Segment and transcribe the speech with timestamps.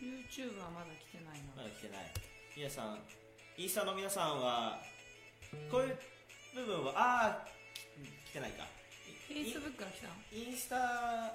[0.00, 2.12] YouTube はまだ来てないなまだ来てない。
[2.56, 2.98] 皆さん
[3.56, 4.80] インスタの皆さんは
[5.70, 5.98] こういう
[6.54, 7.48] 部分はああ
[8.30, 8.64] 来てないか。
[9.28, 10.14] Facebook が来たの？
[10.32, 10.76] インスタ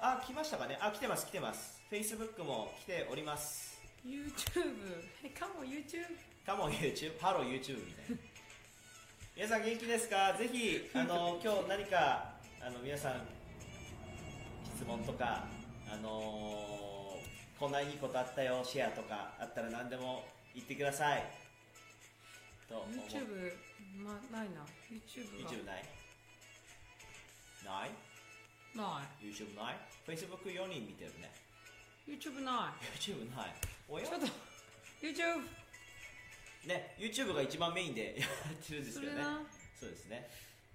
[0.00, 0.78] あ来ましたかね。
[0.80, 1.80] あ来てます来てます。
[1.90, 3.78] Facebook も来ております。
[4.04, 6.04] YouTube え come on YouTube
[6.46, 8.16] come on YouTube ハロー YouTube みたいな。
[9.36, 10.32] 皆さん元気ですか？
[10.38, 13.26] ぜひあの 今日何かあの皆さん
[14.76, 15.44] 質問とか
[15.90, 16.83] あのー
[17.58, 21.24] こんないいことあったよシェアとかあったら何でも言ってください。
[22.68, 22.96] と思う。
[23.06, 23.52] YouTube
[24.02, 24.66] まないな。
[24.90, 25.50] YouTube が。
[25.50, 25.84] YouTube ない？
[27.64, 27.90] ない？
[28.76, 31.30] な YouTube ない ?Facebook4 人見てるね。
[32.06, 33.54] い YouTube な YouTube ない。
[33.88, 34.04] おや？
[34.04, 34.26] いちょっと
[35.00, 35.46] YouTube
[36.66, 39.18] ね YouTube が一番メインでやってるんですけどね。
[39.22, 39.40] それな。
[39.80, 40.28] そうですね。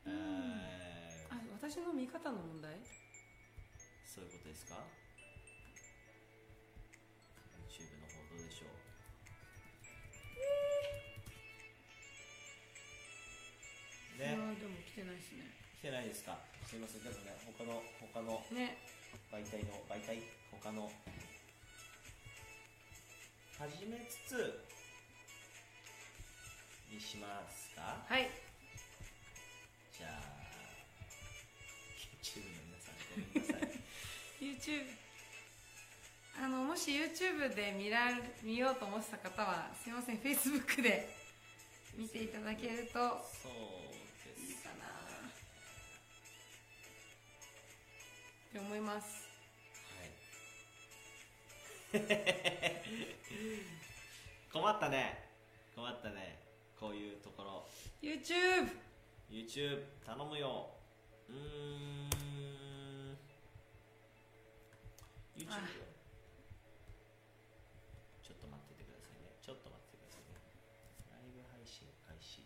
[0.06, 0.14] うん。
[0.14, 1.36] えー。
[1.36, 2.72] あ私の見方の問題？
[4.06, 4.76] そういうことですか？
[14.20, 14.36] ね。
[14.60, 15.48] でも来てないですね。
[15.80, 16.38] 来てないですか？
[16.68, 17.04] すいません。
[17.04, 17.82] でもね他の
[18.14, 18.76] 他のね。
[19.32, 20.22] 媒体の媒体？
[20.52, 20.92] 他の。
[23.58, 24.64] 始めつつ
[26.92, 28.04] にしますか？
[28.08, 28.30] はい。
[29.98, 30.20] じゃあ
[32.22, 33.80] YouTube の皆さんごめんなさい。
[34.44, 34.84] YouTube
[36.42, 40.18] あのもし YouTube で見られ見ようと思ってた方はすいません。
[40.18, 41.10] Facebook で
[41.98, 43.00] 見ていただけると。
[43.00, 43.52] そう
[44.76, 44.86] な。
[48.50, 49.30] って思います。
[51.94, 52.02] はい。
[54.52, 55.30] 困ったね。
[55.76, 56.40] 困ったね。
[56.80, 57.68] こういうところ。
[58.02, 58.76] YouTube
[59.30, 60.72] YouTube 頼むよ。
[61.30, 62.10] うーん。
[65.38, 65.60] YouTube あ。
[68.24, 69.36] ちょっと待っててくださいね。
[69.42, 70.34] ちょっと待っててくださいね。
[71.14, 72.42] ライブ配信開始。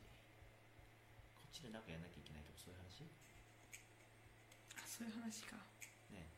[1.36, 3.08] こっちでなんかやんなきゃいけないとかそういう話
[4.76, 5.58] あそういう話か。
[6.14, 6.30] ね。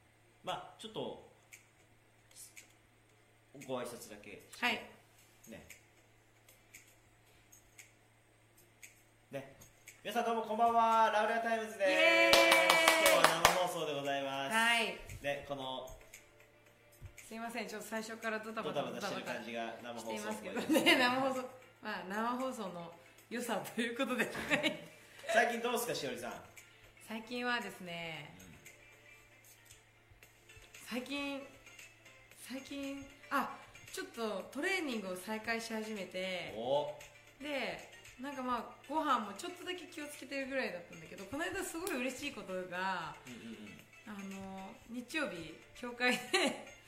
[0.42, 1.28] まあちょっと
[3.68, 4.80] ご挨拶だけはい。
[5.52, 5.68] ね。
[9.30, 9.58] ね。
[10.02, 11.12] 皆さんどうもこんばんは。
[11.12, 11.92] ラウレアタイムズです。
[11.92, 12.32] イエーイ。
[13.12, 14.86] 今日は生放送でございます、はい。
[15.22, 15.92] ねこの
[17.28, 17.68] すいません。
[17.68, 20.96] ちょっと最初からドタドバタタバタしてる感じが生放していますけどね。
[20.96, 21.42] 生放送。
[21.84, 22.94] まあ生放送の
[23.30, 24.24] 良さということで。
[24.24, 24.32] は
[24.64, 24.80] い
[25.28, 26.34] 最近どうですかしおりさん、
[27.06, 28.34] 最近はですね
[30.90, 31.41] 最近
[32.47, 33.50] 最近あ
[33.91, 36.94] ちょっとトレーニングを再開し始めてお。
[37.41, 37.79] で
[38.22, 43.75] なんかまあご飯もちょっとだけ気をつけてるぐらいだったんだけどこの間すごい嬉しいことがうんうんうん。
[44.07, 46.19] あの日曜日教会で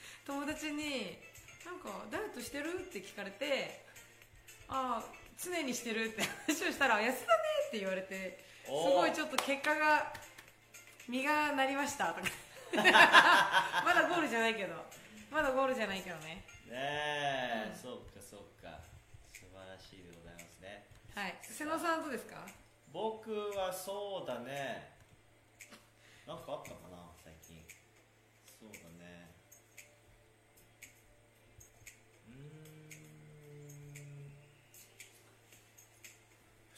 [0.26, 1.18] 友達に
[1.66, 3.82] 「なんかダイエットしてる?」って聞かれて
[4.70, 5.14] 「ああ
[5.44, 10.14] 常にしてる」って話をしたら「痩せたね」って言われてすごいちょっと結果が
[11.08, 12.28] 実がなりましたとか
[13.84, 14.76] まだゴールじゃないけど。
[15.32, 16.46] まだゴールじゃないけどね。
[16.68, 17.76] ねえ、うん。
[17.76, 18.80] そうかそうか。
[19.34, 20.86] 素晴らしいでございますね。
[21.16, 21.38] はい。
[21.42, 22.46] 瀬野さんどうですか？
[22.92, 24.96] 僕はそうだね。
[26.26, 27.64] なんかあったかな最近。
[28.60, 28.97] そうだね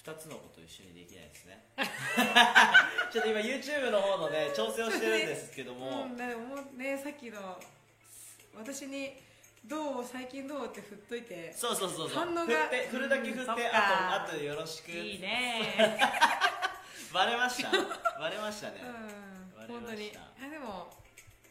[0.09, 1.64] 2つのこと一緒にできないですね。
[3.14, 7.62] ちょっと今 YouTube の方のね調整をしてるんですけども、うん、でもねさっきの
[8.56, 9.22] 私に
[9.66, 12.25] 「どう最近どう?」って振っといてそうそうそうそう。
[12.25, 12.46] 反応が。
[12.46, 14.92] 振って振るだけ振って、うんあとあとよろしく。
[14.92, 16.00] いいね。
[17.14, 17.72] バレました。
[18.20, 20.08] バレましたね、うん割れま本当に。
[20.08, 20.91] したあでも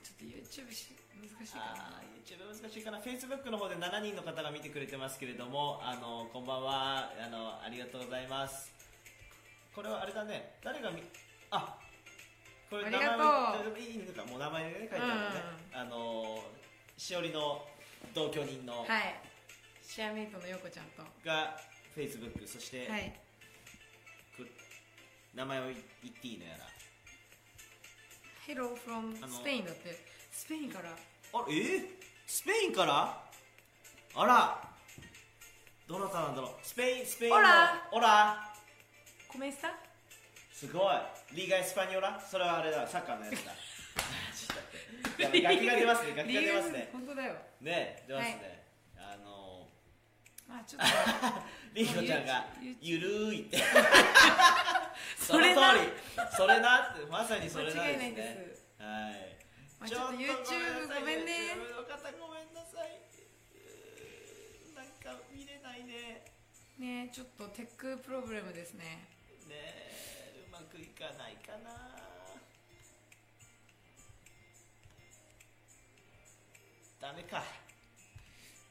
[0.02, 7.10] ちょっと YouTube し難しいかあなー YouTube 難しいかな Facebook の方で7人の方が見てくれてますけれどもあのこんばんは。
[7.16, 8.70] あのありがとうございます。
[9.74, 10.56] これはあれだね。
[10.62, 11.02] 誰がみ
[11.50, 11.78] あ
[12.68, 13.24] これ名前も
[13.78, 15.42] いいのかもう名前でね書いてあるのね、
[15.72, 15.80] うん。
[15.80, 16.38] あの
[16.98, 17.64] しおりの
[18.14, 19.16] 同居人の、はい。
[19.82, 21.02] シェアメイトのヨコちゃんと。
[21.24, 21.56] が
[21.96, 23.14] Facebook そして、はい。
[24.36, 24.46] く
[25.34, 25.76] 名前を言っ
[26.20, 26.68] ていいのやら。
[28.46, 29.96] Hello from あのスペインだって。
[30.30, 30.90] スペインから。
[30.90, 32.07] あえー？
[32.30, 33.18] スペインから？
[34.14, 34.60] あら。
[35.88, 36.50] どなたなんだろう？
[36.62, 37.38] スペインスペインの。
[37.38, 37.88] オラ。
[37.92, 38.52] オラ。
[39.26, 39.74] コメスタ
[40.52, 40.94] すごい。
[41.32, 42.20] リーガ・エスパニョラ？
[42.20, 42.86] それはあれだ。
[42.86, 43.52] サッカーのやつだ。
[44.36, 44.56] ちょっ
[45.16, 45.40] と待って。
[45.40, 46.14] 楽器が出ますね。
[46.16, 46.88] 楽器が出ますね。
[46.92, 47.34] 本当だよ。
[47.62, 48.64] ね出ますね、
[48.98, 49.66] あの
[50.46, 50.86] まあちょっと。
[51.72, 53.56] リーゴちゃんがゆゆるーいって。
[55.16, 55.54] そその通り。
[55.54, 57.06] れなそれなって。
[57.06, 58.86] まさにそれなんですね。
[58.86, 59.38] はい
[59.78, 61.54] まあちょっと YouTube ごめんね。
[61.54, 63.08] YouTube の方ごめんなさい。
[65.08, 66.20] だ見れないね。
[66.78, 69.08] ねちょっとテックプログラムですね。
[69.48, 71.70] ねえうまくいかないかな。
[77.00, 77.42] ダメか。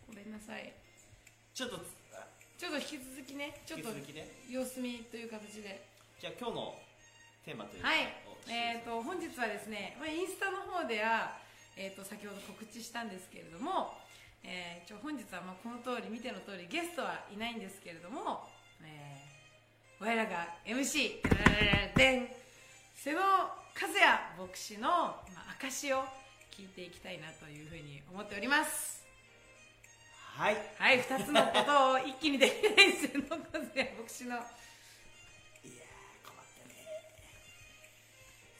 [0.05, 0.73] ごめんなさい。
[1.53, 1.77] ちょっと
[2.57, 3.89] ちょっと引き続きねちょっと
[4.49, 5.87] 様子見という形で。
[6.19, 6.75] じゃあ今日の
[7.45, 8.05] テーマというかはい。
[8.26, 11.35] をえー、と本日はですね、まあ、インスタの方では、
[11.75, 13.91] えー、と先ほど告知したんですけれども、
[14.39, 18.47] えー、ちょ本日はまあこの通り見ての通りゲストはいないんですけれども、
[18.87, 21.19] えー、我らが MC
[21.91, 22.27] でん
[22.95, 26.07] 瀬野和也牧師の、まあ、証を
[26.55, 29.03] 聞いていきたいなというふうに思っております
[30.39, 33.37] はいはい2つのことを一気にできない瀬野和
[33.75, 34.39] 也牧師の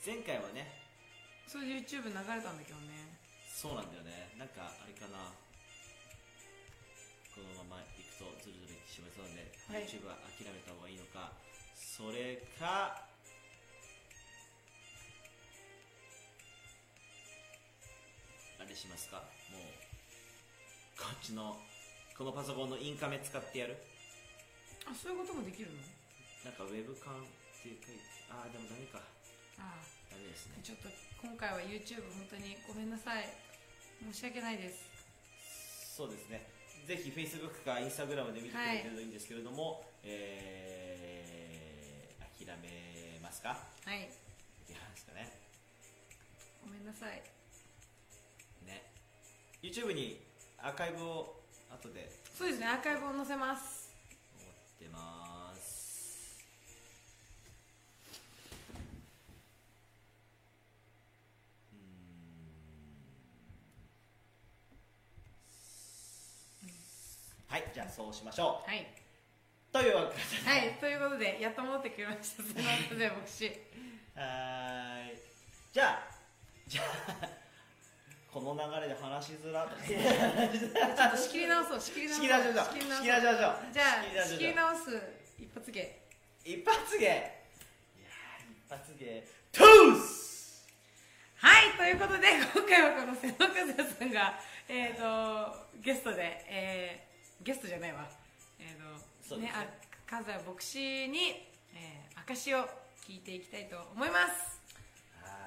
[0.04, 0.70] 前回はね
[1.46, 3.08] そう YouTube 流れたんだけどね。
[3.48, 4.30] そうなんだよね。
[4.38, 5.32] なんかあれかな。
[7.34, 9.88] このままいくとずるずるいってしまいそうなんで、はい。
[9.88, 11.32] YouTube は諦めた方がいいのか。
[11.74, 13.08] それか
[18.60, 19.24] あれしますか？
[19.50, 19.62] もう
[21.00, 21.56] こっちの
[22.16, 23.78] このパソコンのインカメ使ってやる？
[24.84, 25.80] あそういうこともできるの？
[26.44, 27.26] なんかウェブカンっ
[27.62, 27.88] ていうか
[28.30, 29.00] ああでもダメか
[29.58, 29.76] ああ
[30.10, 30.58] ダメですね。
[30.62, 30.88] ちょっと
[31.22, 33.28] 今回は YouTube 本当にごめんなさい。
[34.12, 34.86] 申し訳ないです。
[35.96, 36.46] そうですね。
[36.86, 43.48] ぜひ Facebook か Instagram で見てくれてるといいんですけれども、えー、諦めますか？
[43.50, 43.56] は
[43.94, 44.08] い。
[44.66, 45.32] 諦めますかね。
[46.64, 47.20] ごめんなさい。
[48.64, 48.84] ね。
[49.60, 50.20] YouTube に
[50.62, 51.40] アーカイブを
[51.70, 52.10] 後で。
[52.36, 53.88] そうですねアーカイブを載せます。
[54.38, 56.38] 思ってます
[61.72, 61.78] うー
[67.50, 67.54] ん
[67.88, 68.68] はいそうしましょう。
[68.68, 68.86] はい。
[69.72, 70.44] というわけで。
[70.44, 72.42] はいということでやっと戻ってきました。
[72.44, 72.52] 牧
[73.24, 73.48] 師
[74.14, 75.16] はーい。
[75.72, 75.98] じゃあ
[76.68, 77.28] じゃあ
[78.30, 82.64] この流れで話しづらちょっと仕切り直そう仕切り直そう仕切り直しましょう。
[82.68, 83.72] 仕切り直仕切り直しましょう。
[83.72, 83.84] じゃ
[84.20, 85.02] あ仕切り直直す
[85.40, 86.02] 一発芸。
[86.44, 87.04] 一発芸。
[87.04, 89.24] いやー一発芸。
[89.52, 90.68] トゥース。
[91.40, 94.38] はいということで今回はこの瀬野和也さんが
[94.68, 97.07] えっ、とゲストで、えー
[97.42, 98.06] ゲストじゃないわ。
[98.58, 98.82] えっ、と
[99.22, 99.52] そうですね。
[99.52, 99.52] ね
[100.10, 102.64] あ和也牧師に、えー、証を
[103.06, 104.60] 聞いていきたいと思います。
[105.22, 105.46] は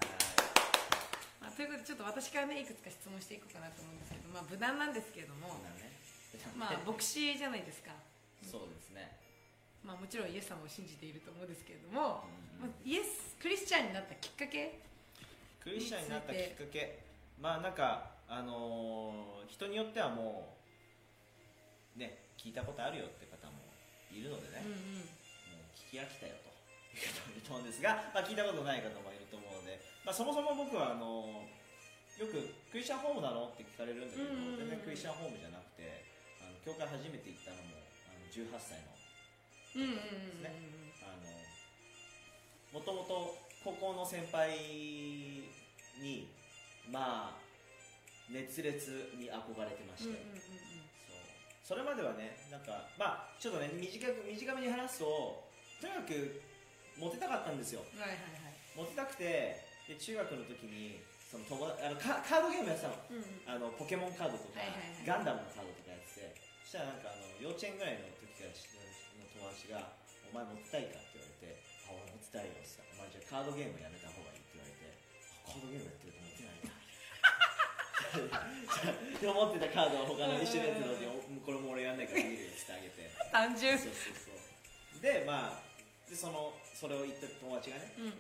[1.42, 5.48] まあ、ということでちょっと私からねいくつか質問していこうかなと思うんですけど、まあ、無難なんですけれども
[5.80, 5.92] ね。
[6.58, 7.92] まあ牧師じゃないですか、
[8.42, 9.12] そうですね。
[9.84, 12.24] まあ、もちろんイエス様を信じていると思うんですけれども、
[12.62, 12.70] うん。
[12.70, 14.80] まあ、イエスクリスチャンになったきっかけ？
[15.60, 17.00] クリスチャンになったきっかけ？
[17.42, 20.61] まあなんかあのー人によってはもう
[21.96, 23.62] ね聞いたことあるよって方も
[24.12, 25.06] いるのでね、うんうん。
[25.06, 26.52] もう聞き飽きたよと。
[26.92, 31.48] いう方もいると思うんですが、まあ、聞いたことない方もいると思うので、まあ、そもそも僕はあの
[32.20, 34.28] よくクリスチャンホームなのって聞かれるんだけど、
[34.60, 36.04] 全然クリスチャンホームじゃなくて
[36.44, 37.80] あの教会初めて行ったのも
[38.12, 38.92] あの18歳の
[39.76, 40.52] うんうんうんうんね
[42.74, 44.52] もともと高校の先輩
[46.00, 46.28] に
[46.92, 47.42] まあ
[48.30, 50.71] 熱烈に憧れてまして、うんうんうんうん
[51.72, 55.40] それまではねなんかまあちょっとね短く短めに話すと
[55.80, 56.44] とにかく
[57.00, 57.80] モテたかったんですよ。
[57.96, 58.60] はいはいはい。
[58.76, 59.56] モテたくて
[59.88, 61.00] で中学の時に
[61.32, 63.00] その友達あのカカードゲームやってたの。
[63.08, 63.48] うんうん。
[63.48, 65.08] あのポケモンカードとか、はいはいはい。
[65.08, 66.36] ガンダムのカードとかやってて。
[66.68, 69.96] そしたらなんかあの幼稚園ぐらいの時からの友達が
[70.28, 71.56] 「お前持ってたいか?」って言われて
[71.88, 76.11] 「あ俺持ってたいよ」って言ったら「お前じゃあカードゲームやめた方がいい」って言われてあ「カードゲームやってると持ってないな」
[78.12, 81.08] で 思ってたカードは他の一緒のやつので
[81.46, 83.10] これも俺やんないから見るよってあげて。
[83.32, 83.78] 単純。
[83.80, 85.02] そうそうそう。
[85.02, 88.14] でまあでそのそれを言った友達がねうんうん。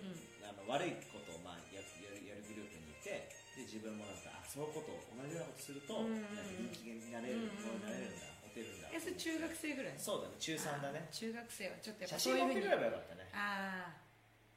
[0.47, 7.49] あの悪いことをまあややるやるグループにいてで自分もなんかあそういうこと同じようなことすると、うんなんか人気になれる、うんうん。
[7.49, 9.99] うんなれるんだモテるんだえそれ中学生ぐらい。
[9.99, 11.09] そうだね中3だね。
[11.11, 13.29] 中学生はちょっとやっぱ写そういうふうに真持ってくればよかったね。
[13.33, 14.01] ああ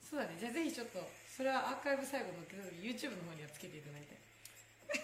[0.01, 0.37] そうだね。
[0.39, 2.47] じゃあぜひちょっとそれはアーカイブ最後の
[2.79, 4.17] YouTube の方にはつけていただいて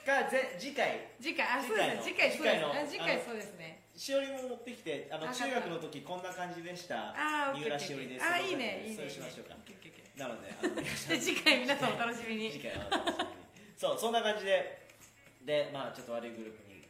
[0.07, 1.09] がぜ次回。
[1.21, 2.01] 次回あそうですね。
[2.03, 7.13] 次回そうです次回そうですねしおりも持ってきてあのあ中学の時こんな感じでした。
[7.13, 8.25] ああ三浦しおりです。
[8.25, 8.97] あいいねいいね。
[8.97, 9.57] そうしましょうか。
[10.17, 10.81] なのであの
[11.21, 12.51] 次回皆さんお楽しみに。
[12.51, 13.77] 次回はお楽しみに。
[13.77, 14.89] そうそんな感じで
[15.45, 16.81] でまあちょっと悪いグループに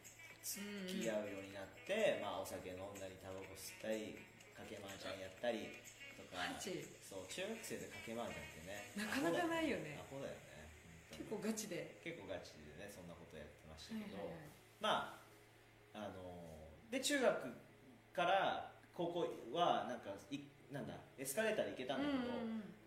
[0.43, 0.63] 付
[1.03, 4.19] き合うようになって、まあお酒飲んだりタバコ吸ったり
[4.55, 5.67] かけ麻雀やったり
[6.15, 6.47] とか。
[7.03, 8.91] そう中学生でかけ麻雀ってね。
[8.95, 9.99] なかなかないよね。
[9.99, 10.50] アホだよね
[11.11, 12.01] 結構ガチで。
[12.03, 14.51] 結構ガチでねそんなことやってましたけど、はいはいはい。
[14.81, 15.21] ま
[15.95, 17.27] ああので中学
[18.13, 20.41] から高校はなんかい
[20.71, 22.31] なんだエスカレーターで行けたんだけど、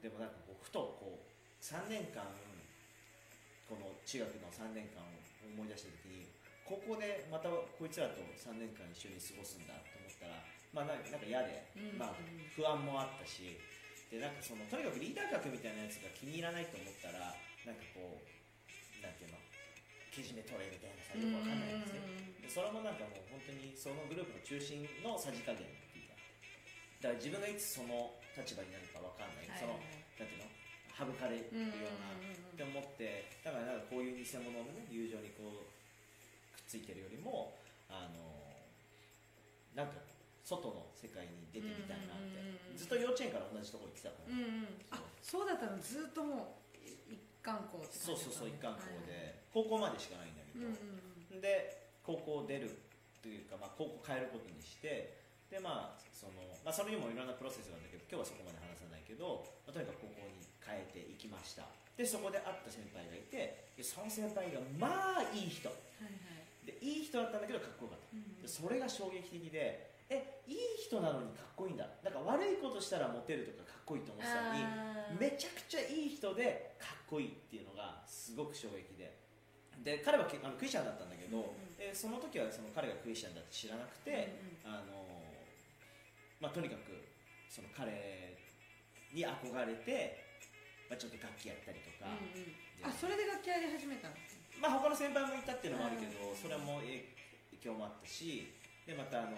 [0.01, 1.29] でもなんかこうふとこう
[1.63, 2.23] 3年間
[3.67, 5.07] この中学の3年間を
[5.43, 6.27] 思い出した時に
[6.63, 10.39] 高校でまたこいつらと3年間一緒に過ごすんだと思ったら
[10.71, 11.99] まあなんかなんか嫌で、うん。
[11.99, 12.15] まあ、
[12.55, 13.59] 不安もあったし
[14.11, 18.27] でなんかそのとにかくリーダー格みたいなやつが気に入らないと思ったらなんかこう
[19.03, 19.39] なんていうの？
[20.13, 22.03] けじめ取れみたいなさよくわかんないんですね。
[22.43, 26.19] でそれもなんかもう本当にそのグループの中心のさじ加減っていうか
[27.01, 30.51] だから自分がいつその立場になるかわかんない、そのなんていうの？
[30.93, 35.65] 省かれるような、って思ってだからなんかこういう偽物の、ね、友情にこう
[36.53, 37.57] くっついてるよりも
[37.89, 38.21] あの
[39.73, 39.97] なんか
[40.45, 42.37] 外の世界に出てみたいなって、
[42.77, 44.77] ずっと幼稚園から同じとこ行ってたから、うんうん。
[44.93, 45.81] あそうだったの。
[45.81, 46.62] ずっともう一
[47.43, 49.05] 貫校そうそうそう一貫校はい。
[49.05, 50.79] で、高校までしかないんだけうんど、
[51.35, 51.41] うん。
[51.43, 52.71] で高校出る
[53.21, 55.19] というか、まあ、高校変えることにして
[55.51, 56.33] でまあその、
[56.63, 61.67] まあ、それにもいろんなプロセスがあるんだけど今日はそこまで話さないけど、まあ、とにかく高校に変えていきました。
[61.93, 65.69] でそこで会った先輩がいてでその先輩がまあいい人。
[65.69, 66.65] はいはい。
[66.65, 68.17] でいい人だったんだけどかっこよかった。
[68.17, 71.87] うんでそれが衝撃的でえいい人なのにかっこいいんだ。
[72.03, 74.53] なんか悪いことしたらモテるとかかっこいいと思ってたの
[75.15, 76.72] にめちゃくちゃいい人で
[77.13, 79.21] こいいっていうのがすごく衝撃で。
[79.85, 81.77] で彼はけあのクリスチャンだったんだけど、うんうん。
[81.77, 84.33] でその時はその彼がクリスチャンだって知らなくて、
[84.65, 85.05] あの
[86.41, 87.05] まあ、とにかく
[87.49, 88.37] その彼
[89.13, 90.25] に憧れて、
[90.89, 92.89] まあ、ちょっと楽器やったりとか、うんうん。
[92.89, 94.17] あそれで楽器やり始めたの
[94.61, 97.03] まあ、他の先輩もいたっていうのもあるけど、うんそれも影
[97.59, 98.53] 響もあったし
[98.85, 99.37] でまたあの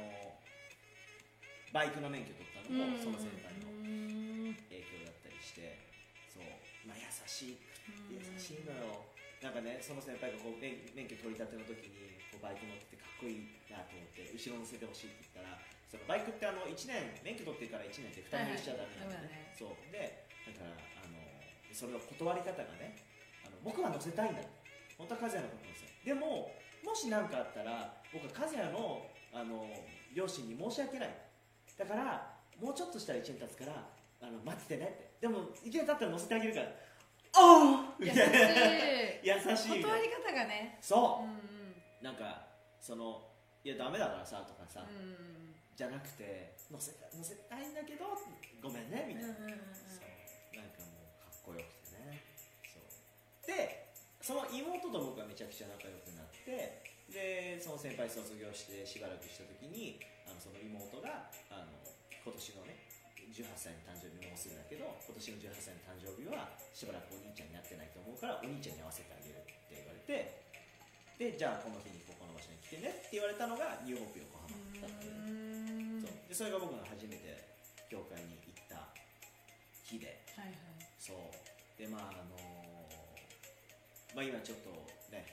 [1.72, 4.25] バイクの免許取ったのもその先輩の
[6.86, 7.58] まあ、優しい
[8.10, 9.06] 優しいのよ。
[9.44, 19.78] なんかねその先輩がこう免免許取り立ての時にこうバイク乗っててかっこいいなと思って後ろ乗せてほしいって言ったらそのバイクってあの1年免許取ってから1年って2人乗りしちゃダメなんだよね、そう。
[19.94, 21.22] でだからあの
[21.70, 22.98] それの断り方がね
[23.46, 24.42] あの僕は乗せたいんだ
[24.98, 26.50] 本当は和也のことなんですよでも
[26.82, 29.68] もし何かあったら僕は和也のあの
[30.16, 31.14] 両親に申し訳ない。
[31.78, 33.84] だからもうちょっとしたら1年経つから
[34.26, 34.90] あの待っててね。
[34.90, 36.68] ってでも1年経ったら乗せてあげるから。
[37.38, 39.54] ああみ優たいな。
[39.54, 39.78] しい。
[39.78, 40.80] 優しい断り方がね。
[40.82, 41.24] そう。
[41.24, 41.76] うんうん。
[42.02, 42.50] なんか
[42.82, 43.22] その
[43.64, 45.54] いやダメだからさとかさ、うん。
[45.78, 48.06] じゃなくて乗せた乗せたいんだけど
[48.64, 49.76] ごめんねみたいな、うんうんうんうん。
[49.86, 50.58] そう。
[50.58, 52.24] なんかもうかっこよくてね。
[52.66, 52.88] そう。
[53.46, 53.86] で
[54.26, 56.82] その妹と僕はめちゃくちゃ仲良くなって
[57.14, 61.70] でその先輩卒業してしばらくした時にあのその妹があの
[62.26, 62.85] 今年のね
[63.36, 70.40] 18歳の誕生日もうすぐだけど今年の18歳の誕生日はしばらくお兄ちゃんになってないと思うからお兄ちゃんに合わせてあげるって言われて
[71.20, 76.16] でじゃあこの日にここの場所に来てねって言われたのがニューホープ横浜だったのねそう。
[76.28, 77.44] でそれが僕が初めて
[77.92, 78.88] 教会に行った
[79.84, 80.20] 日で。
[80.36, 80.84] はいはい。
[81.00, 81.18] そう。
[81.80, 82.36] でまああの
[84.16, 84.72] まあ今ちょっと
[85.12, 85.28] ね、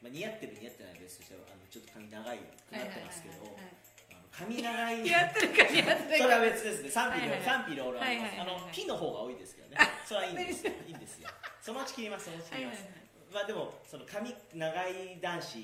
[0.00, 3.91] まあ、似合ってる似合ってないですとしてあのちょっと髪長いくなってますけどはいはいはいはい
[4.32, 4.98] 髪長い。
[5.04, 6.90] 似合ってるか似合ってそれはるか別ですね。
[6.90, 8.06] 賛否両賛否両論あ
[8.44, 9.76] のピの方が多いですけどね。
[10.04, 10.72] それはいいんですよ。
[10.88, 11.28] いいんですよ
[11.60, 12.84] そのうち切りますそのうち切ります、
[13.32, 15.62] まあでもその髪長い男子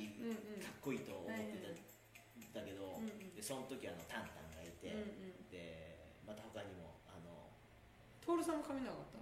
[0.63, 1.59] かっこいいと思って
[2.55, 3.03] た、だけど、
[3.35, 4.95] でその時あのタンタンがいて、
[5.51, 7.51] でまた他にもあの
[8.23, 9.19] 徹さんも髪長かった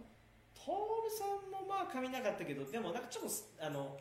[0.53, 3.99] トールさんもまあ髪なかったけどでもなんかちょっとすあの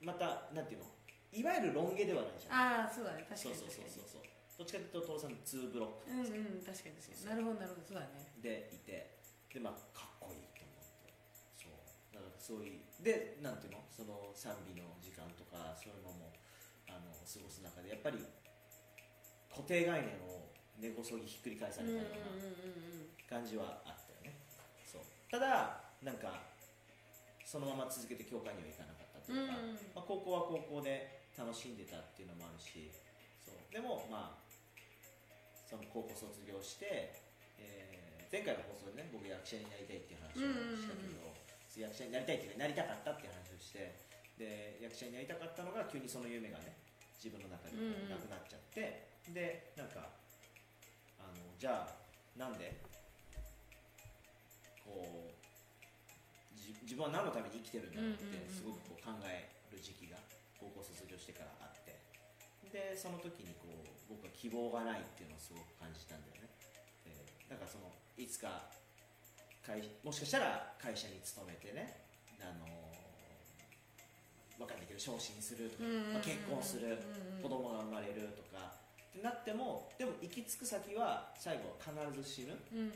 [0.00, 0.86] またなんていうの？
[1.32, 2.84] いわゆるロン毛ではないじゃん。
[2.84, 3.24] ああそうだね。
[3.28, 4.27] 確かそうにそうそうそうそう
[4.58, 7.30] どっちかというとトールさんツーブロックうんうん確かに確かに。
[7.30, 7.86] なるほどなるほど。
[7.86, 8.26] そうだね。
[8.42, 9.14] でいて。
[9.54, 11.14] でまあかっこいいと思って。
[11.54, 11.78] そう。
[12.10, 13.86] だからそういうでなんていうの？
[13.94, 16.34] その賛美の時間とかそういうのも
[16.90, 18.18] あの過ごす中でやっぱり
[19.46, 22.18] 固定概念を根こそぎひっくり返されたよう
[23.30, 24.42] な感じはあったよね。
[24.86, 25.06] そう。
[25.30, 26.34] ただなんか
[27.46, 29.78] そのまま続けて教会には行かなかったというか、うんうん。
[29.94, 32.90] まあ、高校は高校で楽しんでたっていうのもあるし
[33.46, 33.58] そう。
[33.70, 34.47] でもまあ
[35.68, 37.12] その高校卒業して、
[37.60, 41.32] えー前回の放送でね僕役者になりたいっていう話をしたけど、
[41.80, 43.96] 役者になりたいっていうかなりたかったっていう話をして
[44.36, 46.76] で役者になりたかったのが急にその夢がね
[47.16, 50.12] 自分の中でなくなっちゃって、でなんか
[51.16, 51.96] あのじゃあ
[52.36, 52.76] なんで
[54.84, 55.32] こう
[56.52, 58.52] じ自分は何のために生きてるんだろうってうんうんうん。
[58.52, 60.20] すごくこう考える時期が
[60.60, 61.96] 高校卒業してからあって
[62.72, 66.48] でその時にこう僕は希望がないっていうのをすごく感じたんだよね。
[67.04, 67.12] で
[67.48, 68.68] だからそのいつか
[69.62, 72.08] 会もしかしたら会社に勤めてね
[72.40, 72.64] あの
[74.58, 76.98] わかんないけど昇進するとか、まあ、結婚する、
[77.38, 82.58] 子供が生まれるとかってなってもでも行き着く先は最後必ず死ぬ。
[82.74, 82.92] うんうん。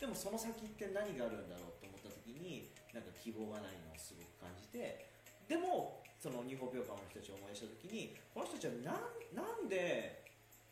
[0.00, 5.06] でもその先って何があるんだろうと思った時になんか希望がないのをすごく感じて
[5.46, 10.22] でもそのニューホープヨガの人たちを思い出した時にこの人たちはなんなんで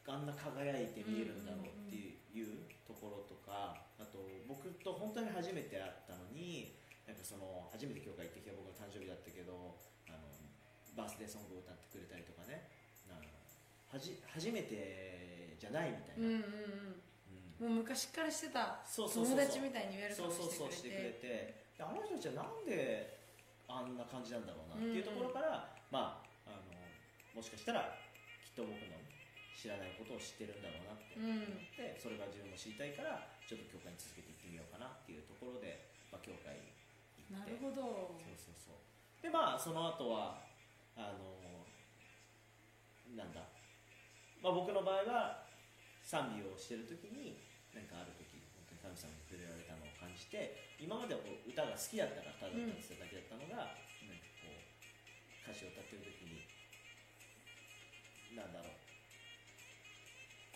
[0.06, 6.70] あんな輝いて見えるんだろうっていうところとかあと僕と本当に初めて会ったのに
[7.02, 9.74] なんかその初めて教会行ってきた僕の誕生日だったけど
[10.06, 10.22] あの
[10.94, 12.70] バースデーソングを歌ってくれたりとかね。
[13.10, 13.26] あの
[13.90, 16.46] はじ初めてじゃないみたいな、うん
[17.58, 17.74] うんうん。
[17.74, 19.42] もう昔からしてたそうそうそうそう。
[19.42, 21.18] 友達みたいに言えるかそうもしそうそうしてくれて。
[21.18, 23.19] くれてあの人たちはなんで
[23.70, 26.74] あんな感じなんだろうなっていうところから、まああの
[27.34, 27.94] もしかしたら
[28.42, 28.98] きっと僕の
[29.54, 31.14] 知らないことを知ってるんだろうなって。
[31.14, 31.46] うん。
[31.46, 37.36] 思って、それが自分も知りたいからちょっと教会に続けていってみようかなっていうところで、まあ、教会行って。
[37.36, 38.16] なるほど。
[38.18, 38.80] そうそうそう。
[39.20, 40.40] でまあその後は
[40.96, 41.68] あの
[43.12, 43.44] なんだ、
[44.40, 45.44] まあ、僕の場合は
[46.02, 47.36] 賛美をしてる時に
[47.76, 49.59] なんかある時本当に神様に触れられ
[50.28, 53.72] たのを感じて今まではこう歌が好きだったからただ歌ってただけだったのが、
[54.04, 54.60] なんかこう
[55.48, 56.44] 歌詞を歌ってる時に
[58.36, 58.76] なんだろう。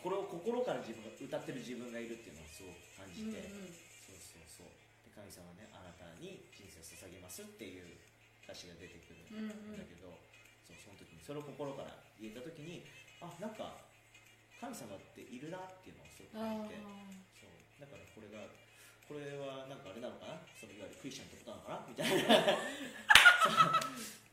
[0.04, 3.72] これを心から自分が歌ってる自分がいるっていうのをすごく感じて、うんうん
[4.04, 4.68] そうそうそう。
[5.08, 7.88] で神様ねあなたに人生を捧げますっていう
[8.44, 10.12] 歌詞が出てくるんだけど、
[10.68, 12.84] そうその時にそれを心から言えた時に
[13.24, 13.80] あなんか
[14.60, 16.84] 神様っているなっていうのをすごくあ感じて
[17.40, 17.56] そう。
[17.80, 18.44] だからこれが
[19.08, 20.40] これはなんかあれなのかな？
[20.58, 21.88] そのいわゆるクリスチャンってことなのかな？
[21.88, 22.56] みたいな。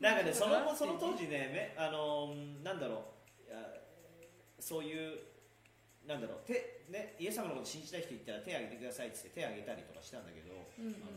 [0.00, 3.04] なんかねそのその当時ねめあのーなんだろ
[3.46, 3.50] う。
[3.50, 3.60] いや
[4.58, 5.18] そういう
[6.06, 6.40] なんだろう。
[6.46, 10.94] 手、ね、イエス様のこと信じたい人いたら手を挙げてくださいって言って手を挙げたりとかしたんだけど、うんうん。
[10.94, 11.12] あの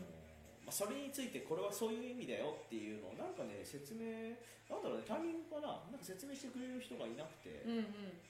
[0.66, 4.34] まあ、それについてこれはそういう意味だよっていうのをなんかね説明
[4.68, 5.80] なんだろうねタイミングかな？
[5.90, 8.20] なんか説明してくれる人がいなくて、うんうん。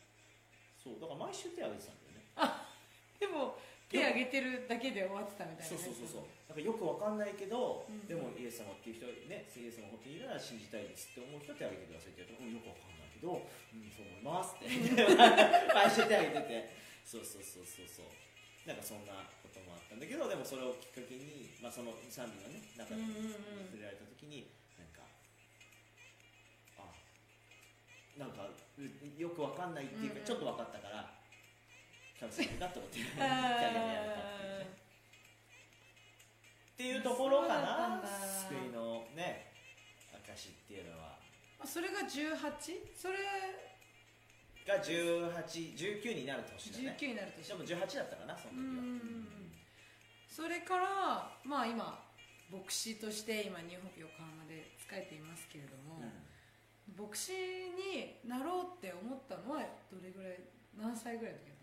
[0.76, 2.24] そうだから毎週手を挙げてたんだよね。
[3.18, 6.30] でも手挙げてるだけで終わってたみたいなそうそうそうそう。
[6.50, 8.02] なんかよくわかんないけど、うん。
[8.06, 14.66] でもイエス様っていう人ねイエス様本当にいるなら信じたいですって思う人は手を挙げてくださいって言うと、うん、よくわかんないけど、うん、そう思いますって。
[14.66, 18.10] 毎週手を挙げててそうそうそうそうそう
[18.66, 25.06] なんかそんなこともあったんだけどでもそれをきっかけに、まあ、その賛美のね中でうんうんうん触れられた時になんか
[26.82, 26.90] あ
[28.18, 28.82] なんかう
[29.14, 31.15] よくわかんないっていうか、ちょっとわかったから
[32.20, 34.68] 神様だと思って手をあ挙げてやれたっていうね
[36.72, 38.08] っていうところかなだ
[38.48, 39.52] 救いのね
[40.24, 41.16] 証っていうのは。
[41.60, 42.36] あそれが 18?
[42.94, 43.18] それ
[44.66, 46.96] が1819になる年だね。
[46.98, 48.62] 19になるとでも18だったかなその時は。
[48.62, 49.46] うんうんうん
[50.28, 51.98] それからまあ今
[52.52, 56.04] 牧師として今日本横浜で仕えていますけれども、
[56.92, 60.36] 牧師になろうって思ったのはどれぐらい
[60.76, 61.55] 何歳ぐらいの時？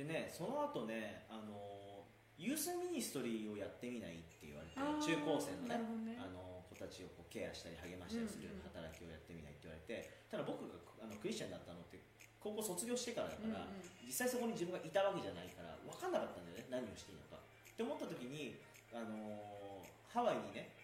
[0.00, 2.08] でねその後ねあの
[2.40, 6.16] ユースミニストリーをやってみないって言われて中高生のねね。
[6.16, 12.00] あの子たちをこうケアしたり励ましたりする働きをやってみないって言われてただ僕があのクリスチャンになったのって
[12.40, 17.38] 高校卒業してからだから、うんうん実際そこに自分がいたわけじゃないから分かんなかったんだよね何をしていいのか。
[17.38, 18.58] って思った時に、
[18.90, 20.74] あのーハワイにね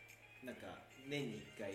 [0.47, 1.75] なんか年に1回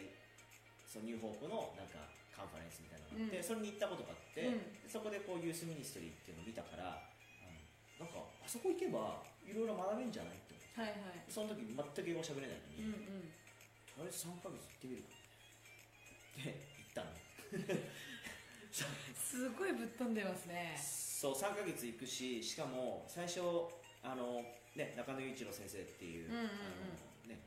[0.88, 3.44] そのニューホープのなんかカンファレンスみたいなのがあって、うん。
[3.44, 4.72] それに行ったことがあって、うん。
[4.80, 7.11] でそこでこうユースミニストリーっていうのを見たから、
[8.02, 10.82] なんかあそこ行けばいろいろ学べるんじゃないって思って。
[10.82, 11.22] はいはい。
[11.30, 13.30] その時全く英語喋れないのに、うんうん。
[13.94, 15.22] とりあえず3ヶ月行ってみるかっ
[16.42, 16.50] て
[16.82, 17.14] 行ったの。
[19.14, 20.74] すごいぶっ飛んでますね。
[20.74, 23.70] そう3ヶ月行くししかも最初
[24.02, 24.42] あの、
[24.74, 26.48] ね、中野雄一郎先生っていう,、うんうんうん。
[26.48, 27.38] あのね、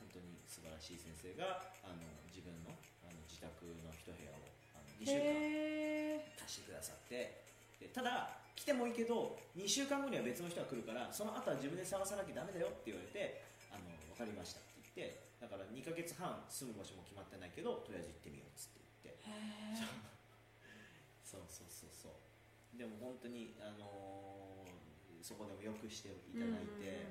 [0.00, 2.74] 本当に素晴らしい先生があの自分の
[3.06, 4.34] あの自宅の一部屋を
[4.74, 7.46] あの2週間貸してくださって。
[7.78, 13.40] でただ来てもいいけど2週間後には別の人が来るからその後は自分で探さなきゃダメだよって言われて
[13.72, 19.24] あの分かりましたって言ってだから2ヶ月半住む場所も決まってないけどとりあえず行ってみようっつって言って。
[19.24, 19.80] へ
[21.24, 22.76] そうそうそうそう。
[22.76, 24.58] でも本当に、あのー
[25.20, 27.04] そこでもよくしていただいて、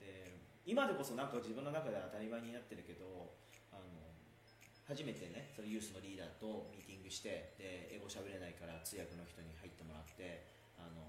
[0.00, 0.32] で
[0.64, 3.34] 今でこそなんか自分の中では当たり前になってるけど
[3.70, 3.84] あの
[4.88, 10.46] 初めてねそのユースのリーダーとミーティングしてで英語喋れないから通訳の人に入ってもらって
[10.80, 11.04] あの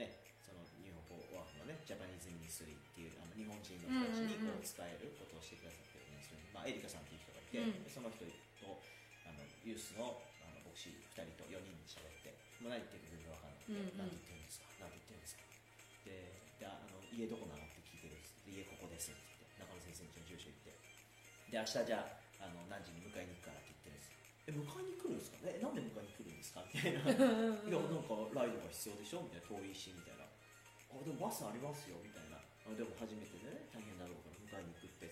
[0.00, 7.84] ねその日本語ワークのねジャパニーズミニストリーっていうあの日本人の人たちにこう仕えることをしてくださってるね、それまあ、エリカさんっていう人がいて、うん。
[7.84, 8.24] でその人
[8.58, 8.80] と
[9.28, 14.00] あのユースのあの牧師2人と4人に喋ってもう何言ってるか全然分かんなくて、うんうん。
[14.00, 14.66] 何言ってるんですか？
[14.82, 15.44] 何言ってるんですか？
[16.04, 18.36] でであの家どこなのって聞いてるんです。
[18.44, 20.76] で家ここですって言って中野先生の住所行って。
[21.50, 22.06] で明日じゃ
[22.40, 23.34] ああの何時に迎えに
[24.50, 25.38] え迎えに来るんですか？
[25.46, 26.66] えなんで迎えに来るんですか？
[26.66, 29.22] みたいないやなんかライドが必要でしょ？
[29.22, 29.46] みたいな。
[29.46, 32.36] 遠いしみたいなあでもバスありますよみたいな。
[32.42, 33.70] あでも初めてでね。
[33.70, 35.06] 大変だろうから迎えに行くって。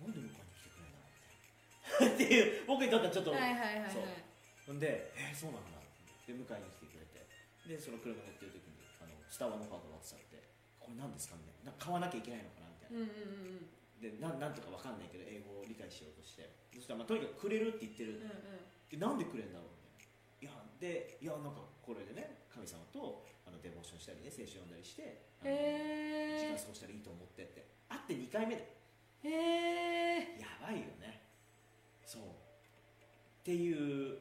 [0.00, 2.12] なんで迎えに来てくれないのみたいな。
[2.12, 3.90] っていう僕にとってはちょっと、はいはいはいはい。
[3.90, 4.04] そう。
[4.68, 5.80] ほんでえーそうなんだ。
[6.28, 7.24] で迎えに来てくれて。
[7.64, 10.36] でその車乗ってる時にあのスタバのカード渡されて。
[10.78, 11.36] これ何ですか？
[11.40, 11.72] みたいな。
[11.72, 12.68] な買わなきゃいけないのかな？
[12.68, 12.98] みたいな。
[13.00, 16.48] うんうんうんでなんなんとかわかんないけど英語を理解しようとして。
[16.74, 18.88] そしたら、まあ、とにかくくれるって言ってる、うんうん。
[18.88, 19.76] でなんでくれんだろう
[20.40, 27.68] みたいないやでいやなんかこれでね神様とあのデボーションしたりね聖書読んだりして時間へ過ごしたらいいと思ってって。
[27.90, 28.80] 会って2回目で
[29.24, 31.20] えへえやばいよね。
[32.06, 32.22] そう。
[32.22, 32.24] っ
[33.44, 34.16] ていう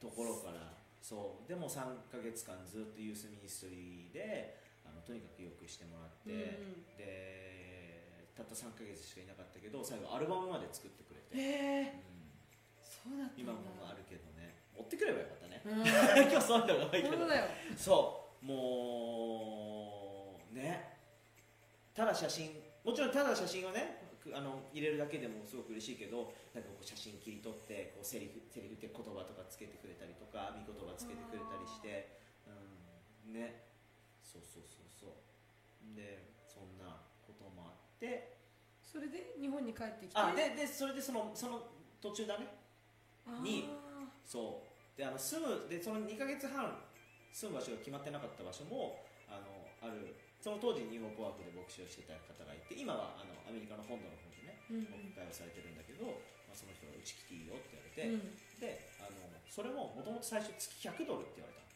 [0.00, 0.76] ところから。
[1.00, 1.48] そう。
[1.48, 6.96] でも3ヶ月間ずっとユースミニストリーであのとにかくよくしてもらって、うん。
[6.98, 7.49] で
[8.40, 12.32] たった3ヶ月しかいなかったけど最後アルバムまで作ってくれて、へえうん。
[12.80, 13.52] そうだったんだ。
[13.52, 14.64] 今もあるけどね。
[14.72, 15.60] 持ってくればよかったね。
[15.60, 15.84] うん。
[15.84, 17.28] 今日そういうのが多いけど。
[17.76, 18.44] そう。
[18.44, 20.96] もうね。
[21.92, 22.56] ただ写真。
[22.80, 32.20] もちろんただ写真をねくあの入れるだけでもすごく嬉しいけどなんかこう写真切り取ってこうセリフセリフって言葉とかつけてくれたりとか見言葉つけてくれたりして。
[32.48, 33.32] うん。
[33.32, 33.68] ね。
[34.22, 35.96] そうそうそうそう。
[35.96, 38.29] でそんなこともあって
[38.90, 40.18] それで日本に帰ってきて？
[40.18, 41.62] あででそれでそのその
[42.02, 42.46] 途中だね。
[43.42, 43.68] に
[44.26, 44.98] そう。
[44.98, 46.74] であの住むでその2か月半
[47.32, 48.98] 住む場所が決まってなかった場所も
[49.30, 50.16] あのある。
[50.40, 54.88] その当時ニューホープワークで牧師をしてた方がいて今はあのアメリカの本土の方でねうん。
[54.88, 56.08] 牧会をされてるんだけど、
[56.48, 57.76] まあ、その人がうち来ていいよって
[58.08, 59.20] うん言われて、であの
[59.52, 61.68] それももともと最初月100ドルって言われたの。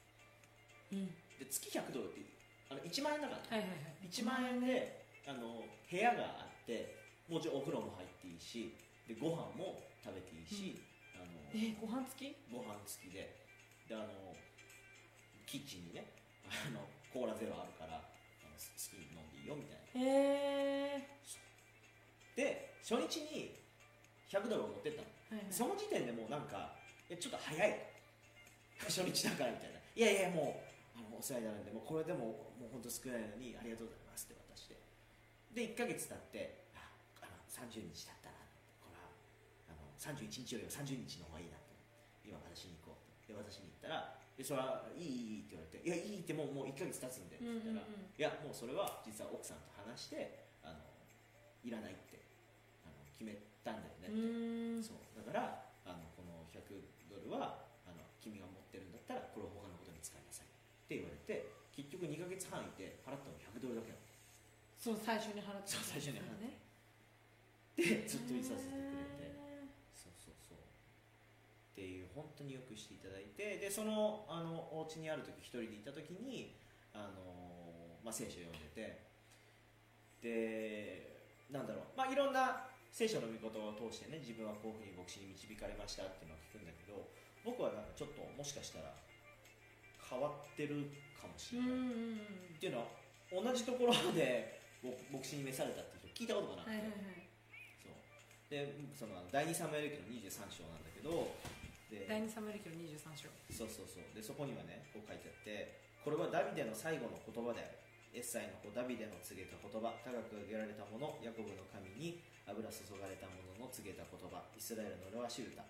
[0.97, 1.13] うん。
[1.37, 2.25] で月100ドルって
[2.73, 4.09] あの1万円だから、はいはいはい。
[4.09, 8.75] 1万円であの部屋があってもちろんお風呂も入っていいし
[9.09, 10.81] でご飯も食べていいし、
[11.17, 12.37] あのえーご飯付き？
[12.53, 13.33] ご飯付きで
[13.89, 14.33] であの
[15.47, 16.05] キッチンにね
[16.49, 18.05] あのコーラゼロあるからあ
[18.49, 20.01] の好きに飲んでいいよみたいな。
[20.01, 21.09] へえ
[22.37, 23.55] で初日に
[24.29, 25.09] 100ドルを持ってったの。
[25.41, 25.53] はいはい。
[25.53, 26.75] その時点でもうなんか
[27.09, 27.81] えちょっと早い。
[28.81, 29.79] 初日だからみたいな。
[29.95, 30.61] いやいやも
[30.97, 32.19] うあのお世話になるんでもうこれでも
[32.59, 34.77] もう本当少ないのにありがとうございますって渡して。
[35.55, 36.64] で1ヶ月経って
[37.55, 38.43] 30日経ったな
[38.83, 39.07] これは
[39.71, 41.79] あの31日よりは30日の方がいいなって
[42.27, 50.79] 今私に行こうで私に行ったらでそれはいいいいって言われていやいいってもうもう1ヶ月経つんでって言ったら、うんうんうんいやもうそれは実は奥さんと話してあの
[51.67, 52.23] いらないって
[52.87, 53.35] あの決め
[53.67, 56.63] たんだよねって、そうだからあのこの100
[57.11, 64.07] ドルはあの君が持ってるんだったらこれを他のことに使いなさいって言われて結局2ヶ月半いて払ったの100ドルだけなの。
[64.79, 66.63] そう最初に払ってそう最初に払ってね
[67.77, 69.35] でずっといさせてくれて。
[69.95, 70.59] そうそうそう。
[70.59, 73.59] っていう本当によくしていただいて。
[73.59, 76.55] でそのあのお家にある時一人でいた時に
[76.93, 79.15] あの、まあ、聖書を読んでて。
[80.25, 81.15] で
[81.53, 87.05] なんだろう、まあ、いろんな聖書の御言葉を通してね自分はこういうふうに牧師に導かれましたっていうのを聞くんだけど
[87.45, 88.97] 僕はなんかちょっともしかしたら
[90.01, 92.89] 変わってるかもしうれんない、っていうのは
[93.29, 97.24] 同じところで牧牧師に召されたっていう人聞いたことがなくて、はいはいはい
[98.55, 101.35] でその第二サムエル記の23章なんだけど
[101.91, 103.27] で第二サムエル記の23章。
[103.51, 104.07] そうそうそう。
[104.15, 107.83] でそこにはねこう書いてあってこれはダビデの最後の言葉である。
[108.15, 109.91] エッサイの子ダビデの告げた言葉。
[110.07, 114.39] 高く上げられたものヤコブの神に油注がれたものの告げた言葉。
[114.55, 115.67] イスラエルの俺は知るた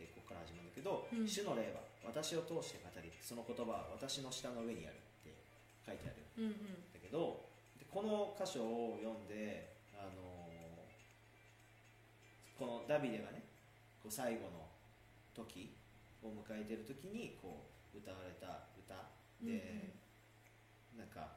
[0.00, 1.28] でここから始まるんだけど、うん。
[1.28, 4.96] 主の霊は私を通して語りその言葉は私の舌の上にある。
[4.96, 5.36] って
[5.84, 6.48] 書いてある。
[6.48, 6.96] うんうん。
[6.96, 7.44] だけど
[7.76, 10.31] でこの箇所を読んで、あの
[12.62, 13.42] このダビデがね
[13.98, 14.70] こう最後の
[15.34, 15.74] 時
[16.22, 18.94] を迎えてる時にこう歌われた歌。
[19.42, 19.90] で、
[20.94, 21.34] なんか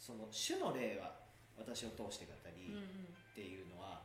[0.00, 1.12] その主の霊は
[1.58, 4.00] 私を通して語りっていうのは、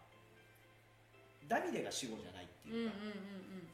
[1.48, 3.68] ダビデが主語じゃないってうんうんいうか、うん。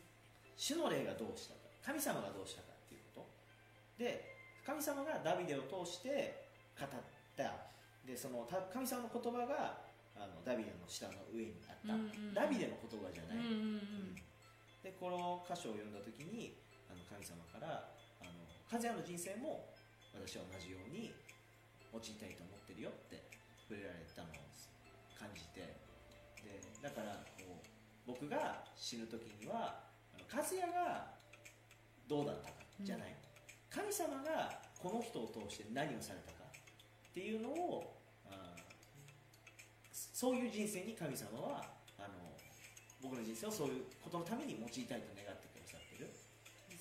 [0.55, 4.03] 主の霊がどうしたか神様がどうしたかっていうこと。
[4.03, 6.45] で神様がダビデを通して
[6.77, 6.89] 語っ
[7.35, 7.65] た。
[8.05, 9.86] でそのた神様の言葉が
[10.17, 12.33] あのダビデの下の上にあった、うんうんうん。
[12.33, 14.15] ダビデの言葉じゃない、うんうんうん。
[14.81, 16.57] でこの箇所を読んだ時に
[16.89, 18.31] あの神様からあの
[18.67, 19.69] 「和也の人生も
[20.13, 21.13] 私は同じように
[21.93, 23.21] 用いたいと思ってるよ」って
[23.69, 24.49] 触れられたのを
[25.13, 25.87] 感じて。
[26.43, 27.67] でだからこう
[28.05, 29.83] 僕が死ぬ時には
[30.31, 31.11] 和也が
[32.07, 33.15] どうだったかじゃない、
[33.69, 36.45] 神様がこの人を通して何をされたか
[37.09, 37.96] っていうのをあ
[40.17, 41.61] そういう人生に神様は
[42.01, 42.33] あの
[43.05, 46.09] 僕の人生をそういうことのために用いたいと願ってくださってる。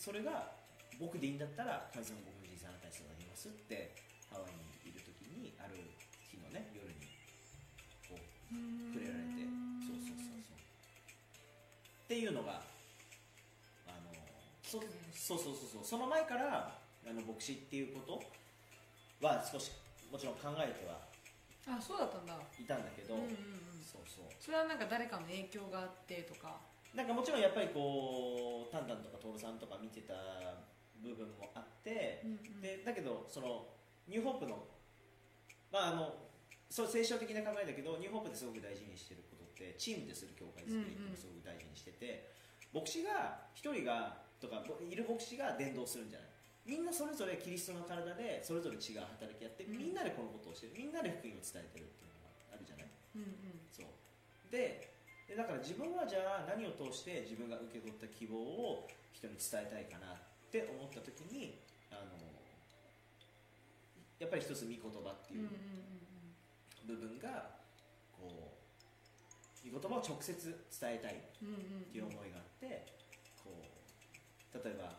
[0.00, 0.56] それが
[0.96, 3.92] 僕でいいんだったら神様僕の人生あなたに捧げますって
[4.32, 5.76] ハワイにいる時にある
[6.32, 7.12] 日のね夜に
[8.08, 8.56] こう
[8.96, 9.44] 触れられて
[9.84, 10.64] そうそうそうそう。
[10.64, 12.64] っていうのが
[13.84, 14.16] あの
[14.64, 14.80] そ
[15.12, 15.84] そうそうそうそう。
[15.84, 18.16] その前からあの牧師っていうこと
[19.20, 19.76] は少し
[20.08, 21.04] もちろん考えては
[21.66, 22.34] あそうだったんだ。
[22.58, 23.82] いたんだけど、うんうんうん。
[23.82, 24.30] そうそう。
[24.38, 26.60] それはなんか誰かの影響があってとか。
[26.94, 30.14] なんかもちろんやっぱりこうタンタンとかトールさんとか見てた
[31.02, 32.60] 部分もあって、うんうん。
[32.62, 33.66] でだけどその
[34.08, 34.64] ニューホープの
[35.70, 36.14] まああの
[36.70, 42.30] そう聖書的な考えだけどニューホープですごく大事にしてることってチームでする教会作りっていうのをすごく大事にしてて、
[42.72, 46.28] 牧師が一人がとかいる牧師が伝道するんじゃない
[46.66, 49.78] みんなそれぞれキリストの体でそれぞれ違う働きやって、うん。
[49.78, 50.74] みんなでこのことをしてる。
[50.76, 52.90] みんなで福音を伝えてるっていうのがあるじゃない？
[53.14, 53.62] うんうん。
[53.70, 53.86] そう。
[54.50, 54.92] で
[55.30, 60.18] でだから自分はじゃあ何を通して自分が受け取った希望を人に伝えたいかなっ
[60.50, 61.58] て思った時に
[61.90, 62.14] あの
[64.18, 65.50] やっぱり一つ御言葉っていう
[66.86, 67.58] 部分が
[68.14, 68.54] こ
[69.66, 70.30] う御言葉を直接
[70.70, 72.86] 伝えたいっていう思いがあって
[73.42, 74.94] こう例えば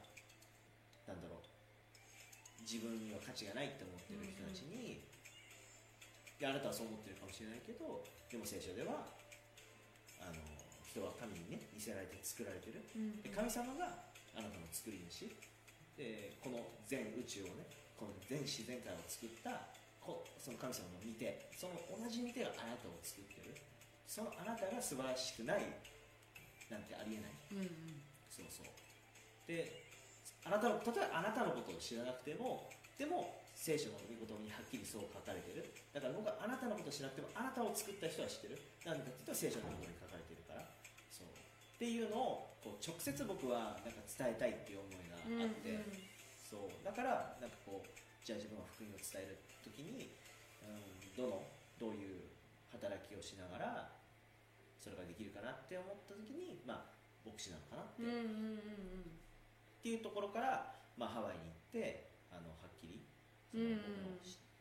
[2.68, 9.08] 自分には価値がないって思ってる人たちに、いやあなたはそう思ってるかもしれないけどでも聖書では
[10.20, 10.38] あの
[10.84, 12.84] 人は神にね見せられて作られてる。
[12.94, 13.24] うん。
[13.24, 14.04] で神様が
[14.36, 15.32] あなたの作り主。
[15.96, 17.66] でこの全宇宙をね
[17.98, 23.56] この全自然界を作ったこその神様の見てその同じ見てがあなたを作ってる。
[24.06, 25.64] そのあなたが素晴らしくない
[26.70, 27.32] なんてありえない。
[27.56, 28.04] うんうん。
[28.28, 28.68] そうそう。
[29.48, 29.87] で
[30.48, 35.66] あなたの例えばあなたのことを知らなくてもでも聖書の御言葉にはっきりそう書かれてる。
[35.92, 38.62] だから僕はあなたのことを知らなくてもあなたを作った人は知ってる。
[38.86, 40.64] なんでかっていうと聖書の御言葉に書かれてるから。
[41.12, 41.28] そう。
[41.28, 45.84] っていうのをこう直接僕はなんか伝えたいっていう思いがあって、
[46.48, 46.86] そう。
[46.86, 47.90] だからなんかこう
[48.24, 50.14] じゃあ自分は福音を伝える時に、
[50.62, 51.44] うん、どの
[51.82, 52.30] どういう
[52.72, 53.90] 働きをしながら
[54.78, 56.94] それができるかなって思った時にまあ
[57.26, 59.27] 牧師なのかなって、うんうんうんうん
[59.88, 63.08] っていうところから、まあ、ハワイに行ってあのはっきり
[63.48, 63.80] そのうん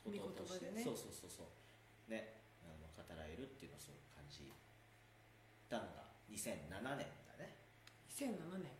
[0.07, 0.87] 僕のことをしてね。
[0.87, 1.51] そうそうそうそう。
[2.07, 4.47] ねあの語られるっていうのをそう感じ
[5.67, 7.59] たのが2007年だね。
[8.07, 8.71] 2007年。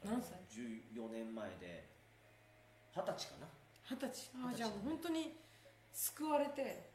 [0.00, 1.92] 何歳？14年前で
[2.96, 3.52] 二十歳かな。
[3.84, 4.32] 二十歳。
[4.40, 4.56] あ二十歳。
[4.56, 5.36] じゃあもう本当に
[5.92, 6.88] 救われて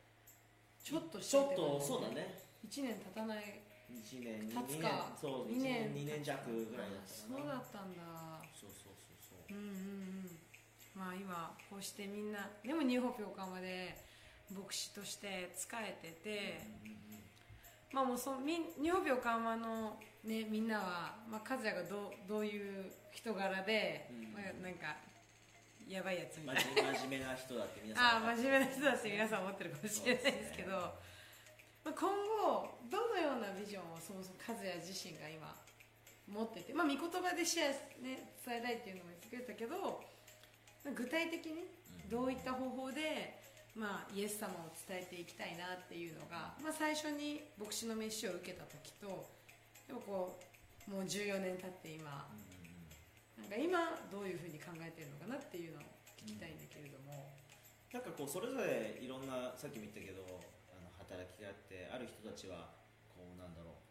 [0.82, 2.34] ちょっとちょっとそうだね。
[2.66, 3.62] 1年経たない。
[3.94, 5.14] 1年2年経つか。
[5.22, 9.18] そう二1年年2年弱ぐらいだあったそうだったんだそうそうそう
[9.50, 10.38] そううんうんうん。
[10.94, 13.98] まあ今こうしてみんなでもニューホープ横浜で
[14.54, 16.62] 牧師として仕えてて、
[17.92, 24.34] まあもうそみニューホープ横浜のねみんなは、まあ、和也がどうどういう人柄で、うん。
[24.34, 24.96] まあ、なんか
[25.90, 26.94] やばいやつみたいな。
[26.94, 30.94] 真面目な人だって皆あさん あ真面目な人だって皆さん思ってるかもしれないですけど
[31.84, 35.50] まあ、今後どのようなビジョンをそもそも和也自身が今
[36.32, 37.68] 持ってて、まあ、御言葉でシェア、
[38.00, 40.00] ね、伝えたいっていうのも言ってくれたけど
[40.88, 41.68] まあ具体的に
[42.08, 43.36] どういった方法で、
[43.76, 49.28] まあ、イエス様を伝えていきたいなっていうのが、まあ、最初に牧師の飯を受けた時と
[49.88, 50.40] でもこ
[50.88, 52.28] うもう14年経って今
[53.38, 55.84] なんか今どういうふうに考えてるのかなっていうのを
[56.16, 57.12] 聞きたいんだけれども。
[57.92, 60.24] なんかこうそれぞれいろんなさっきも言ったけど
[60.72, 62.72] あの働きがあってある人たちは
[63.12, 63.82] こうなんだろう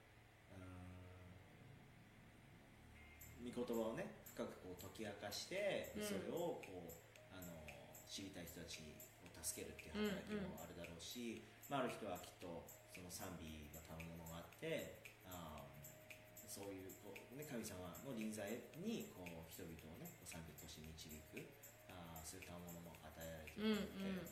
[3.41, 6.05] 御言葉をね深くこう解き明かして、うん。
[6.05, 6.93] それをこう
[7.33, 7.65] あの
[8.09, 21.41] 知りたい人たちを助けるっていう働きもあるだろうし、まあ、ある人はきっとその賛美の賜物があってあーそういうこう、ね、神様の臨在にこう人々をね賛美として導く
[21.89, 24.29] あーそういったものも与えられているので、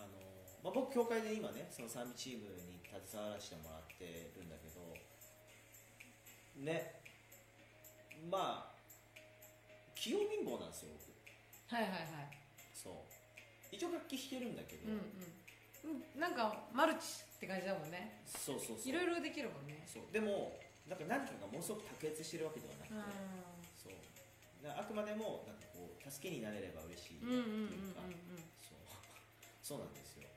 [0.00, 0.16] あの
[0.64, 4.80] まあ、僕教会で今ねその賛美チームに携わらせてもらってるんだけど
[6.64, 7.04] ね
[8.30, 8.76] まあ
[9.94, 11.06] 器用貧乏なんですよ僕。
[11.74, 12.38] はいはいはい。
[12.72, 12.94] そう。
[13.72, 15.02] 一応楽器弾けるんだけど、うん
[15.90, 16.04] うん。
[16.14, 16.20] うん。
[16.20, 18.22] なんかマルチって感じだもんね。
[18.28, 18.88] そうそうそう。
[18.88, 19.82] いろいろできるもんね。
[19.88, 20.06] そう。
[20.12, 20.54] でも
[20.86, 23.02] なんか何かがものすごく卓越してるわけではなくて、
[23.82, 23.96] そう。
[24.70, 28.02] あくまでもなんかこう助けになれれば嬉しいっていうか、
[28.62, 28.78] そう。
[29.62, 30.28] そうなんですよ、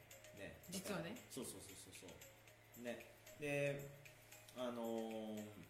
[0.41, 1.13] ね、実はね。
[1.29, 2.83] そうそうそうそうそう。
[2.83, 3.05] ね。
[3.39, 3.77] で
[4.57, 5.68] あのー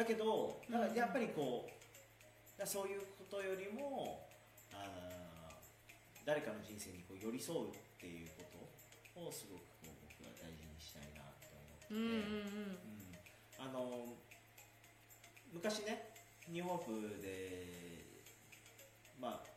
[0.00, 4.24] だけどだからやっぱりこうそういうことよりも
[4.72, 5.52] あー
[6.24, 8.48] 誰かの人生にこう寄り添うっていうこ
[9.12, 11.92] とをすごくこう僕は大事にししたいなって思って。
[11.92, 12.80] て、うんうん。
[12.80, 13.20] うん。
[13.60, 14.16] あの
[15.52, 16.16] 昔ね
[16.48, 18.24] 日本府で
[19.20, 19.48] まあ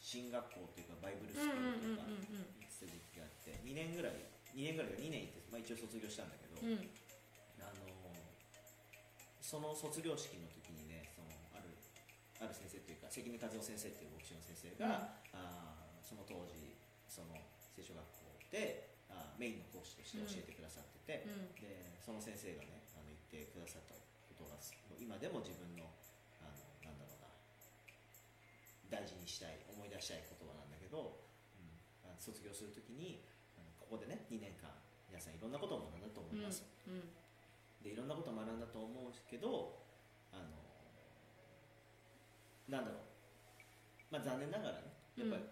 [0.00, 4.12] 進学校っていうかバイブルスクールとか行ってた時期があって2年ぐらい
[4.52, 7.07] 2年ぐらいか2年行って、まあ、一応卒業したんだけど、うん
[9.48, 11.72] その卒業式の時にねそのある
[12.36, 16.76] ある先生というか関根和夫先生っていう牧師の先生が、あーその当時
[17.08, 17.32] その
[17.72, 21.56] 聖書学校であーメインの講師として教えてくださってて、うん。
[21.64, 24.60] でその先生がねあの言ってくださったことが
[25.00, 25.88] 今でも自分の
[26.44, 26.52] あの
[26.84, 27.32] なんだろうな
[28.92, 31.24] 大事にしたい思い出したい言葉なんだけど、
[31.56, 33.24] うん、卒業するときに
[33.80, 34.68] ここでね2年間
[35.08, 37.27] 皆さんいろんなことを学んだと思います、うん
[37.82, 39.78] でいろんなことを学んだと思うけど
[40.32, 40.44] あの
[42.68, 43.00] なんだろう。
[44.10, 45.42] まあ残念ながらねやっぱり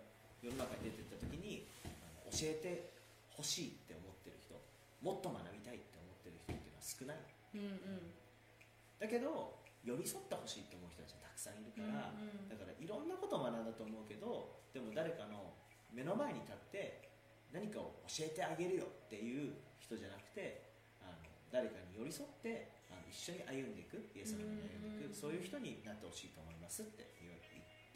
[0.42, 1.88] 世の中に出てった時に、あ
[2.22, 2.92] の教えて
[3.34, 4.54] ほしいって思ってる人
[5.02, 7.18] もっと学びたいって思ってる人っていうのは少ない。
[7.54, 8.14] うんうん。
[9.00, 12.48] だけど寄り添ってほしいって思う人たちがたくさんいるから、うんうん。
[12.48, 15.54] だからいろんなことを学んだと思うけどでも誰かの
[15.92, 17.08] 目の前に立って
[17.52, 20.65] 何かを教えてあげるよっていう人じゃなくて
[21.56, 25.08] 誰かに寄り添ってあの一緒に歩んでいくイエス様に歩んでいく、うん。
[25.08, 27.40] うんそういう人になってほしいと思いますって言っ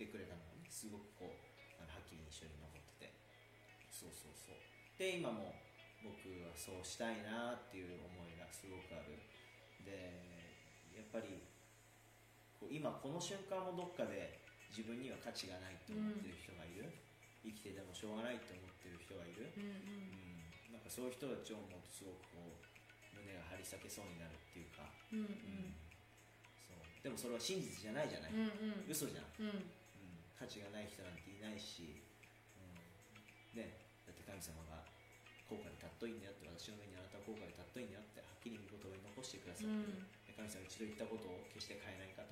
[0.01, 1.37] てくれたのがねすごくこう
[1.77, 3.13] あのはっきり印象に残ってて。
[3.93, 4.57] そうそうそう。
[4.97, 5.53] で今も
[6.01, 9.21] 僕はそうしたいなっていう思いがすごくある。
[9.85, 11.45] でやっぱり
[12.57, 14.41] こう今この瞬間もどっかで
[14.73, 16.89] 自分には価値がないって思ってる人がいる、
[17.45, 20.73] 生きててもしょうがないって思ってる人がいる、うん。
[20.73, 22.70] うん、なんかそういう人たちを思うとすごくこう
[23.23, 25.77] 胸が張り裂けそうになるっていうか、うんうん。
[26.65, 26.81] そう。
[27.05, 28.91] でもそれは真実じゃないじゃない、うんうん。
[28.91, 29.49] 嘘じゃん、うん。
[29.49, 29.73] うん、
[30.35, 32.01] 価値がない人なんていないし、
[32.57, 33.77] うん、ね。
[34.09, 34.83] だって神様が
[35.47, 42.23] 高価で尊いんだよって私の上にあなたは高価で尊いんだよってはっきり見言葉に残してくださってる、で神様が一度言ったことを決して変えない方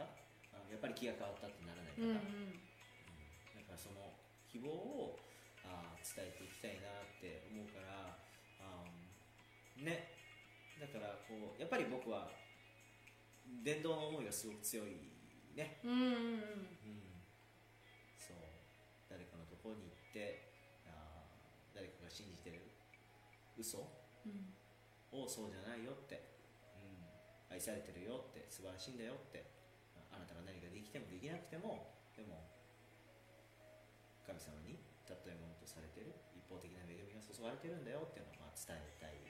[0.54, 2.54] あのやっぱり気が変わったってならないうん方、うん。
[3.58, 4.14] だからその
[4.46, 5.18] 希望を
[5.66, 8.14] あー伝えていきたいなって思うから
[8.62, 10.17] あーね
[10.78, 12.30] だからこうやっぱり僕は
[13.64, 15.10] 伝道の思いがすごく強い
[15.58, 16.06] ね、うんうんうん。
[16.06, 17.02] うん、
[18.18, 18.38] そう。
[19.10, 20.54] 誰かのところに行って
[20.86, 22.62] あー誰かが信じてる
[23.58, 23.90] 嘘
[24.22, 24.54] うん。
[25.10, 26.22] をそうじゃないよって、
[26.78, 28.46] うん、愛されてるよって。
[28.48, 29.50] 素晴らしいんだよって。
[29.98, 32.46] ああなたが何かできてもできなくてもでも
[34.22, 36.14] 神様に尊いものとされてる。
[36.36, 39.27] 一方的な恵みが注がれてるんだよっていうのをまあ伝えたい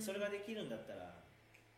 [0.00, 1.04] それができるんだったら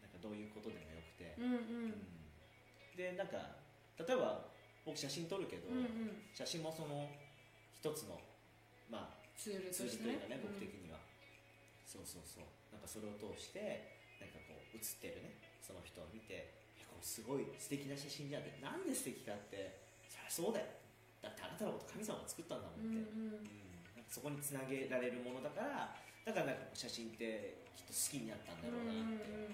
[0.03, 1.55] なんかどういうことでもよくて、うんうん。
[1.55, 2.97] うん。
[2.97, 3.57] でなんか
[3.99, 4.49] 例えば
[4.85, 6.23] 僕写真撮るけど、うんうん。
[6.35, 7.09] 写真もその
[7.73, 8.21] 一つの
[8.91, 10.21] まあツールツーとね。
[10.21, 10.99] ルというかね、僕的には、
[11.87, 12.45] そうそうそう。
[12.73, 15.41] なんかそれを通してなんかこう写ってるね。
[15.65, 18.59] その人を見てえこれすごい素敵な写真じゃんって。
[18.61, 20.67] なんで素敵かってそりゃそうだよ。
[21.23, 23.39] だってあなたのこと神様が作ったんだもんって、うんうん。
[23.39, 23.71] うん。
[24.11, 29.51] そこにつなげられるものだからだからなんか写真ってきっと好きになったんだろうなって思う、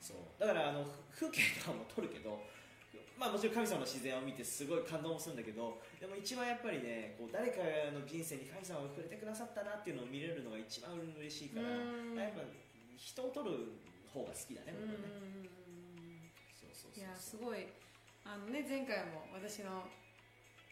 [0.00, 0.16] そう。
[0.38, 2.38] だからあの風景とかも撮るけど
[3.18, 12.14] まあもちろん神様の自然を見てすごい感動もするんだけどでも一番やっぱりねこう誰かの人生に神様が触れてくださったなっていうのを見れるのが一番嬉しいからうん。
[12.14, 12.42] やっぱ
[12.96, 13.72] 人を撮る
[14.12, 14.90] 方が好きだねうん。
[14.92, 15.50] 僕はね、うんうん
[16.60, 17.66] そうそういやすごい。
[18.24, 19.88] あのね前回も私の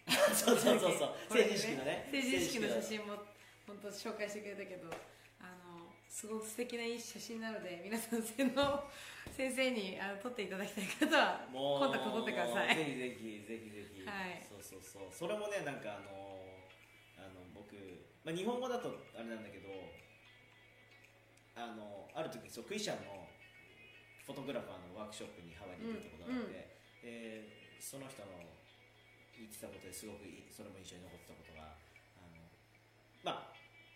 [0.35, 1.15] そうそうそうそう。
[1.31, 2.09] これ成人式のね。
[2.11, 3.34] 成人式の成写真も
[3.67, 4.89] 本当紹介してくれたけど
[5.41, 8.85] あのすごく素敵ないい写真なので皆さん洗脳
[9.33, 12.77] 先生にあの撮っていただきたい方はもうコンタクト取ってください。
[12.77, 14.47] ぜひぜひぜひぜひ、はい。
[14.47, 15.09] そうそうそう。
[15.11, 16.45] それもねなんかあの
[17.17, 17.75] あの僕、
[18.23, 19.71] まあ、日本語だとあれなんだけど
[21.57, 23.27] あのある時そうクリスチャンの
[24.27, 27.49] フォトグラファーのワークショップにハワイに行ったことがあって、で
[27.81, 28.41] その人の
[29.37, 31.77] 言ってたことですごくいいそれも印象に残ってたことが
[32.17, 32.41] あの
[33.23, 33.54] まあ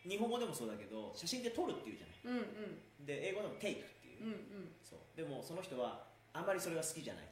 [0.08, 2.40] 日本語でもそうだけど写真で撮るっていうじゃない。
[2.40, 3.06] うんうん。
[3.06, 4.34] で英語でも take っていう、うんう
[4.64, 4.72] ん。
[4.82, 4.98] そう。
[5.14, 7.24] でもその人はあんまりそれが好きじゃない。
[7.24, 7.28] へ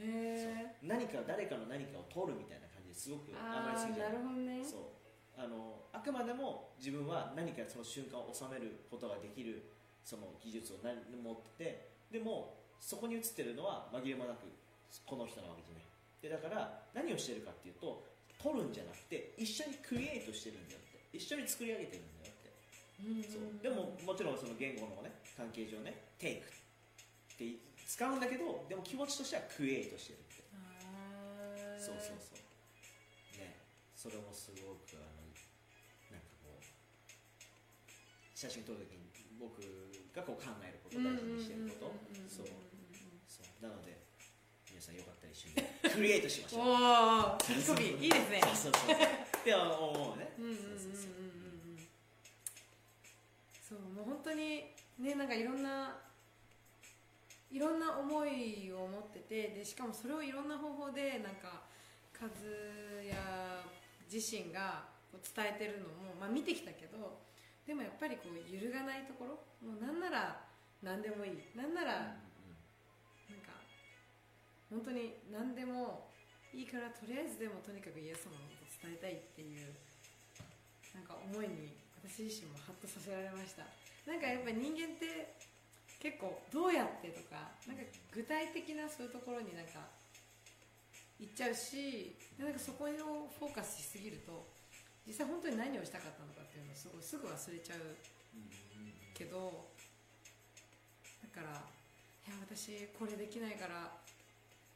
[0.00, 4.12] え何か誰かの何かを取るみたいな感じですごくあんまり好きじゃない。
[4.16, 4.64] なるほどね。
[4.64, 4.80] そう。
[5.36, 9.70] あのあくまでも自分は何かその瞬間を収めることができる
[10.04, 14.46] その技術を何持っててでもそこに写ってるのは紛れもなく
[15.04, 15.84] この人なわけじゃない。
[16.22, 18.06] でだから何をしてるかっていうと
[18.40, 20.94] 撮るんじゃなくて一緒にクリエイトしてるんだよって。
[21.14, 22.13] 一緒に作り上げてるんだ
[23.28, 23.62] そう。
[23.62, 30.44] でももちろんその言語のね関係上ね「take」って使うんだけどでも気持ちとしてはクリエイトしてるって。
[31.78, 32.38] そうそうそう。
[33.38, 33.56] ね。
[33.96, 35.28] それもすごくあの
[36.10, 36.64] なんかこう
[38.34, 39.08] 写写真撮るときに
[39.40, 39.60] 僕
[40.14, 41.92] がこう考えること大事にしてること。
[42.28, 42.46] そう。
[43.28, 43.62] そう。
[43.62, 43.96] なので
[44.70, 46.60] 皆さんよかったら一緒にクリエイトしましょう。
[46.60, 47.38] おお
[47.80, 48.40] いいですね。
[48.44, 48.96] そうそうそう。
[48.96, 50.32] って思うね。
[50.36, 51.24] そうそうそうう。
[51.40, 51.43] ん
[53.74, 54.70] そうもう本当に
[55.02, 55.98] ねなんかいろんな
[57.50, 61.66] いろんな思いを持っててでしかもそれをいろんな方法でなんか
[62.14, 63.10] 和也
[64.06, 67.18] 自身がこう伝えてるのも、まあ、見てきたけど
[67.66, 70.38] でもやっぱりこう揺るがないところもうなんなら
[70.82, 71.40] 何でもいい。
[71.56, 73.56] なんならなんか
[74.70, 76.10] 本当に何でも
[76.52, 79.72] いいからとりあえずでもとにかくイエス様のこと伝えたいっていう
[80.94, 83.64] なんか思いに私自身もハッとさせられました。
[84.04, 85.32] なんかやっぱり人間って
[85.98, 87.82] 結構どうやってとかなんか
[88.12, 89.80] 具体的なそういうところになんか
[91.18, 94.44] 行っちゃうしでなんかそこをフォーカスしすぎると
[95.08, 97.96] 実際本当に何をしたかったのかっていうのをすごいすぐ忘れちゃう
[99.16, 99.64] けど
[101.24, 103.88] だからいや私これできないから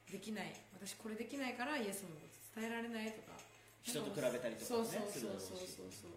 [0.09, 0.57] できない。
[0.72, 2.24] 私これできないからイエスのこ
[2.55, 3.37] と伝えられないとか
[3.83, 6.12] 人と比べたりとかもねそうそうそうそうそう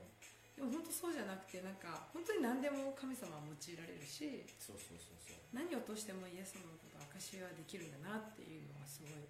[0.55, 5.39] でも本当そうじゃなくてなんか本当に何でも神様は用いられるしそうそうそうそう。
[5.55, 9.25] 何を通してもイエス様のことを証しはできるんだなっていうのがすごい。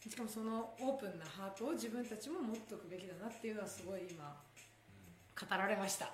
[0.00, 4.32] しかもそのオープンなハートを自分たちも持っておくべきだなっていうのはすごい今
[5.36, 6.10] 語られました。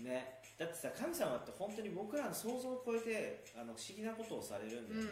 [0.00, 0.44] ね。
[0.56, 5.10] だってさ神様って本当に僕らの想像を超えてあの不思議なことをされるんだよね、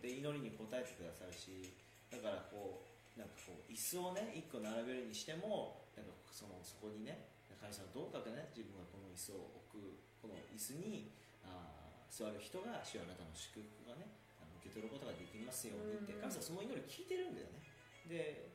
[0.00, 1.68] で祈りに応えてくださるし
[2.08, 2.80] だからこ
[3.16, 7.30] うなんかこう椅子をね一個並べるにしてもなんかそのそこにね
[7.60, 11.12] 神様どうかね自分がこの椅子を置くこの椅子に
[11.46, 14.06] あー座る人が主よあなたの祝福がね
[14.38, 17.62] あの受け取ることができますようにって神様その祈り聞いてるんだよね。
[18.10, 18.50] で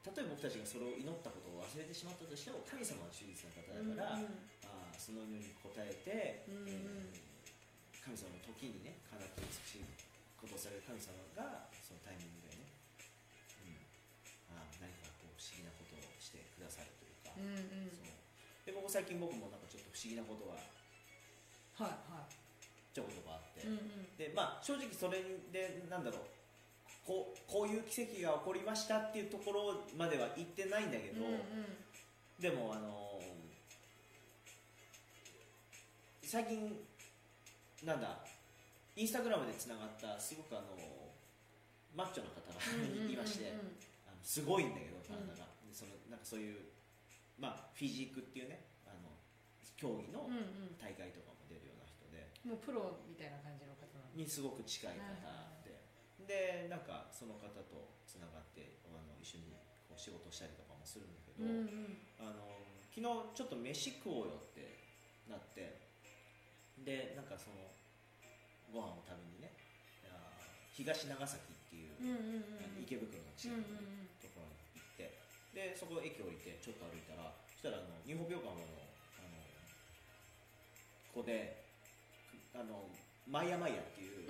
[0.00, 4.48] 例えば僕たちがそれを祈ったことを忘れてしまったとしても神様は忠実な方だから、うんうん。
[4.64, 6.68] あーその祈りに応えて、うんうん。
[6.68, 7.30] えー
[8.00, 9.84] 神様の時にねかなって美しい
[10.40, 12.39] ことをされる神様がそのタイミング
[17.40, 17.90] うんうん。
[17.90, 18.12] そう
[18.66, 22.28] で僕最近僕もなんかちょっと不思議なことがはいは
[22.92, 24.16] ちょこちょこあって、いうんうん。
[24.16, 26.20] でまあ正直それでなんだろう。
[27.06, 31.40] こうこういう奇跡が起こりましたっていうところまでは言ってないんだけど、うんうん。
[32.38, 33.18] でもあの
[36.22, 36.76] 最近
[37.82, 38.18] なんだ
[38.94, 40.76] インスタグラムでつながったすごくあの
[41.96, 43.50] マッチョの方がいまして、
[44.06, 46.58] あのすごいんだけど体が、でそのなんかそういう
[47.40, 49.16] まあフィジークっていうねあの
[49.76, 50.76] 競技のうんうん。
[50.76, 55.80] 大会とかも出るような人で、もうプロみたいな感じの方なにすごく近い方で、
[56.28, 59.56] でなんかその方とつながってあの一緒に
[59.88, 61.96] こう仕事したりとかもするんだけど、うんうん。
[62.20, 62.60] あの
[62.92, 64.76] 昨日ちょっと飯食おうよって
[65.28, 65.80] なって
[66.84, 67.70] でなんかその
[68.72, 69.52] ご飯を食べにね
[70.10, 70.32] あ
[70.74, 74.09] 東長崎っていう、うんうんうん池袋の近くのうんうん
[75.54, 78.62] でそこ駅降りてちょっと歩いたらそしたらあの日本病館の
[79.18, 79.42] あの
[81.10, 81.66] 子で
[82.54, 82.86] あの
[83.26, 84.26] マイヤマイヤっていう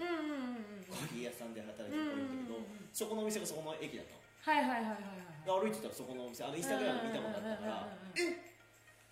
[0.89, 2.61] コーヒー屋さんで働いてる子いるんだけど、
[2.93, 4.21] そこのお店がそこの駅だったの。
[4.45, 8.37] はいはいはいはいはいで歩いてたらそこのお店あのインスタグラム見たことあったからえ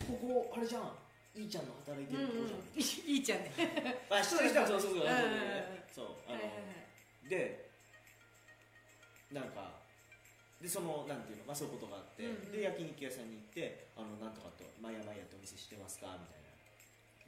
[0.05, 0.93] ここあれじゃん。
[1.37, 2.83] いいちゃんの働いてるとこじゃん、うんうん。
[2.83, 3.53] いいちゃんね。
[4.11, 5.07] あ知ってる人はそうそうそう
[5.95, 7.71] そうあの、で
[9.31, 9.78] なんか
[10.59, 12.53] でそのなんていうの、まあ、そういうことがあって、うんうん。
[12.53, 16.49] で焼肉屋さんに行ってあのなんとかと「マヤマヤってお店知ってますか?」みたいな。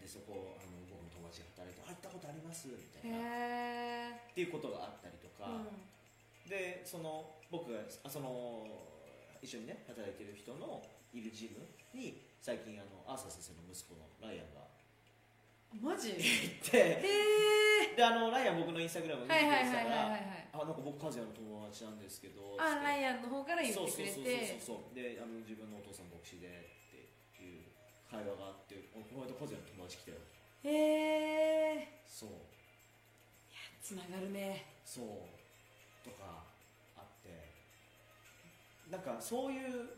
[0.02, 4.16] でそこあの僕の友達が働いて「あ行ったことあります」みたいな。
[4.18, 6.48] っていうことがあったりとか、うん。
[6.48, 8.66] でその僕があその
[9.42, 14.66] 一緒にね働いてる人のいるジムに最近あのアーサー先生の息子のライアンが
[15.78, 16.10] マジ？
[16.10, 16.98] へ 行って。
[17.04, 20.14] えであのライアン僕のインスタグラム見てくれてたから
[20.52, 23.92] あなんか僕和也の友達なんですけどあライイアンの方から言ってくれて。
[23.92, 24.94] そうそうそうそうそう。
[24.94, 27.62] であの自分のお父さん牧師でっていう
[28.10, 30.16] 会話があっておこの間和也の友達来たよ。
[30.64, 30.70] へ
[31.82, 32.30] えそう。
[33.82, 34.66] つながるね。
[34.84, 35.06] そう。
[36.04, 36.44] とか
[36.96, 37.30] あって。
[38.90, 39.90] なんかそういう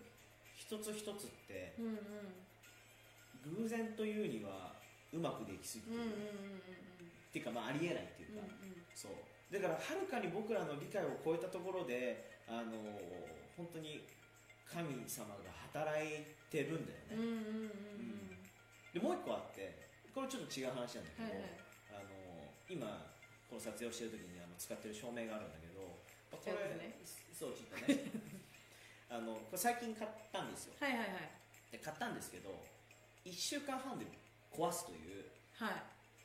[0.57, 3.57] 一つ一つってうんうん。
[3.62, 4.73] 偶然というには
[5.13, 8.83] うまくできすぎてる、っていうかまあありえないっていうか、うんうん。
[8.97, 9.13] そう。
[9.53, 12.73] だからはるかに僕らの理解を超えたところであの
[13.57, 14.01] 本当に
[14.65, 17.69] 神様が働いてるんだよね、
[18.93, 19.77] でもう一個あって
[20.17, 21.61] これちょっと違う話なんだけど、はいはい。
[21.93, 23.13] あの今
[23.49, 25.85] この撮影をしてる時にあの使ってる照明があるんだけど
[26.33, 26.97] これね。
[27.37, 28.09] そうちょっとね。
[29.13, 30.75] あのこれ最近買ったんですよ。
[30.81, 31.29] はいはいはい。
[31.73, 32.49] で買ったんですけど
[33.25, 34.05] 1週間半で
[34.57, 35.25] 壊すという
[35.59, 35.83] はい。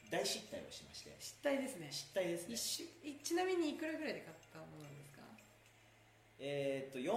[0.10, 1.88] 大失態をしまして失態ですね。
[1.92, 2.56] 失態ですね。
[2.56, 5.22] 一週いちなみにいくらぐらいで買ったものなんですか？
[6.40, 7.12] えーっと4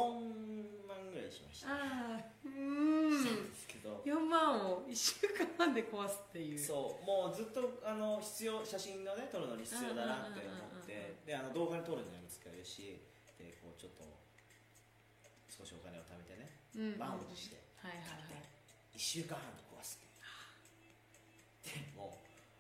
[0.89, 3.13] 万ぐらいしました、ああうん。
[3.15, 4.03] んですけど。
[4.05, 6.59] 4万を1週間半で壊すっていう。
[6.59, 7.07] そう。
[7.07, 11.15] もうずっとあの必要写真をね撮るのに必要だなって思って。
[11.27, 12.99] であの動画に撮るのにも使えるし
[13.39, 14.03] でこうちょっと
[15.47, 16.51] 少しお金を貯めてね
[16.99, 18.97] 満を持してはいはいはい。
[18.97, 19.70] 1週間半で壊
[21.71, 22.19] すっていうでも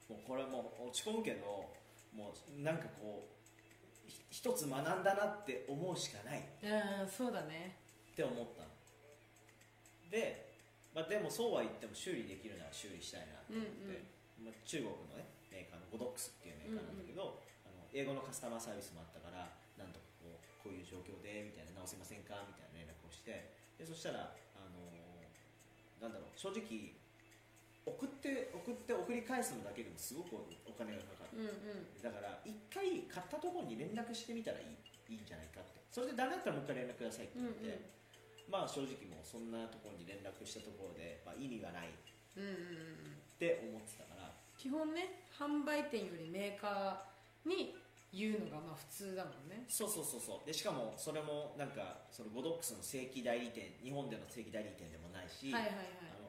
[0.08, 1.66] うもうこれもう落ち込むけど
[2.14, 6.42] もうなんかこうひ一つ学んだなって思うしかない。
[6.66, 7.78] ああそうだね。
[8.10, 8.70] って思ったの。
[10.10, 10.50] で、
[10.94, 14.02] まあ、でもそうは言っても修理できるなら修理したいなと思って、
[14.42, 19.46] まあ、中国のねメーカーのゴドックスっていうメーカーなんだけど、あの英語のカスタマーサービスもあったから
[19.78, 22.42] なんとかこうこういう状況でみたいな直せませんか？
[22.50, 26.96] みたいな連絡をしてでそしたら、あのーなんだろう正直
[27.86, 31.38] 送って送って送り返すのだけでもすごくお金がかかる。
[31.38, 32.02] うんうん。
[32.02, 35.80] だから一回買ったところに連絡してみたらいいいいんじゃないかって。
[35.90, 38.52] それでダメだったらもう一回連絡くださいって言って、うんうん。
[38.52, 41.88] まあ正直もうそんなところに連絡したところで、まあ、意味がない。
[41.88, 41.90] っ
[42.36, 43.18] うんうんうん。
[43.38, 44.30] て思ってたから。
[44.56, 47.74] 基本ね販売店よりメーカーに
[48.12, 49.64] 言うのがまあ普通だもんね。
[49.68, 50.46] そうそうそうそう。
[50.46, 55.50] でしかもそれもなんかそのゴドックスの正規代理店日本での正規代理店でもないし、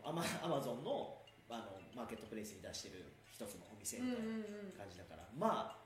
[0.03, 1.20] アマゾンの
[1.51, 4.23] あのマーケットプレイスに出してる一つのお店みたい
[4.79, 5.81] な感じだから、まあ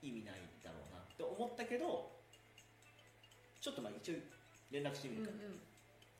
[0.00, 2.08] 意味ないだろうなって思ったけど
[3.60, 4.22] ちょっとまあ一応
[4.70, 5.60] 連絡してみるか、うんうん。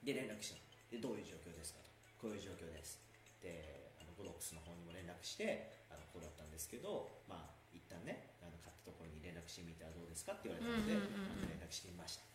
[0.05, 0.61] で連絡した。
[0.91, 1.89] でどういう状況ですかと。
[2.21, 3.01] こういう状況です
[3.41, 11.49] であのゴドックスの方にも連絡してあのこうだったんですけどまあ一旦ねあの買ったところに連絡してみたらどうですかって言われたので、うんうんうんうん。
[11.49, 12.27] 連絡してみました。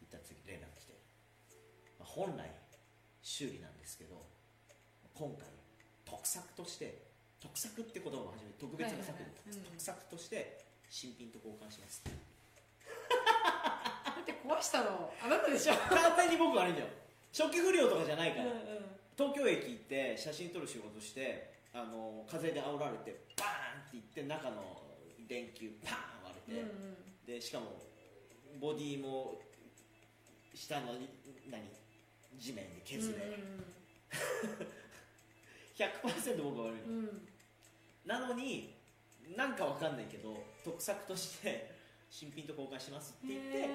[0.00, 0.96] 一旦次連絡来て、
[2.00, 2.48] まあ、本来
[3.20, 4.31] 修理なんですけど
[5.14, 5.46] 今回
[6.04, 7.02] 特作として
[7.40, 9.58] 特作って言葉を初めて特別な作品、はいはいはい。
[9.58, 9.64] うん。
[9.74, 12.02] 特作として新品と交換します。
[12.06, 12.16] っ てだ
[14.22, 15.74] って壊したのあなたでしょ。
[15.74, 16.88] 完全に僕悪いんだよ。
[17.32, 18.56] 初期不良とかじゃないから、うんうん。
[19.16, 24.82] 東京駅行って写真撮る仕事してあの風で煽られてバーンっていって中の
[25.28, 26.96] 電球パーン割れて、うん
[27.26, 27.80] でしかも
[28.58, 29.40] ボディも
[30.54, 30.94] 下の
[31.48, 31.62] 何？
[32.38, 33.38] 地面で削れ、
[35.76, 37.04] 100%僕が悪いの、うん。
[37.04, 37.28] うん
[38.04, 38.74] なのに
[39.36, 41.72] なんかわかんないけど特作として
[42.10, 43.70] 新品と交換しますって言って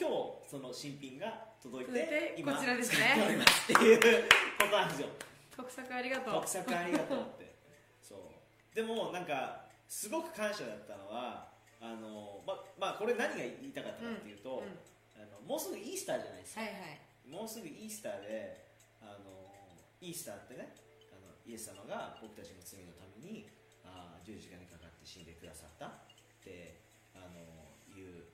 [0.00, 1.28] 今日その新品が
[1.62, 3.12] 届いてて今こちらですね。
[3.12, 4.24] 使っておりますっていう
[4.58, 5.08] ことなんですよ。
[5.54, 6.34] 特作ありがとう。
[6.34, 7.54] 特作ありがとうって。
[8.00, 8.74] そう。
[8.74, 11.48] でもなんかすごく感謝だったのは
[11.82, 15.22] あのままあこれ何が言いたかったかっていうと、うん。
[15.22, 17.28] あのもうすぐイースターじゃないですか、はいはい。
[17.28, 18.64] もうすぐイースターで
[19.02, 19.52] あの
[20.00, 20.72] イースターってね
[21.46, 23.48] イエス様が僕たちの罪のために
[23.84, 25.90] あー十字架にかかって死んでくださったっ
[26.44, 26.80] て
[27.14, 27.42] あの
[27.90, 28.24] いう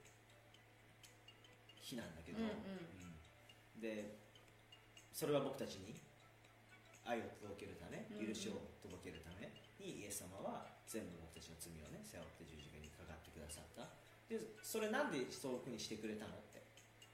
[1.81, 2.53] 日なんだけど、うんうん。
[2.53, 3.81] うん。
[3.81, 4.19] で
[5.13, 5.97] それは僕たちに
[7.07, 9.49] 愛を届けるため許しを届けるため
[9.79, 13.89] にイエス様は全部僕たちの罪をね背負って十字架にかかってくださった。
[14.29, 16.67] でそれなんでそういうふうにしてくれたのって。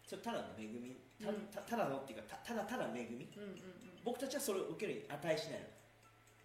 [0.08, 0.96] それただの恵み。
[1.20, 3.28] ただのっていうかたただただ恵み。
[4.02, 5.66] 僕たちはそれを受けるに値しないの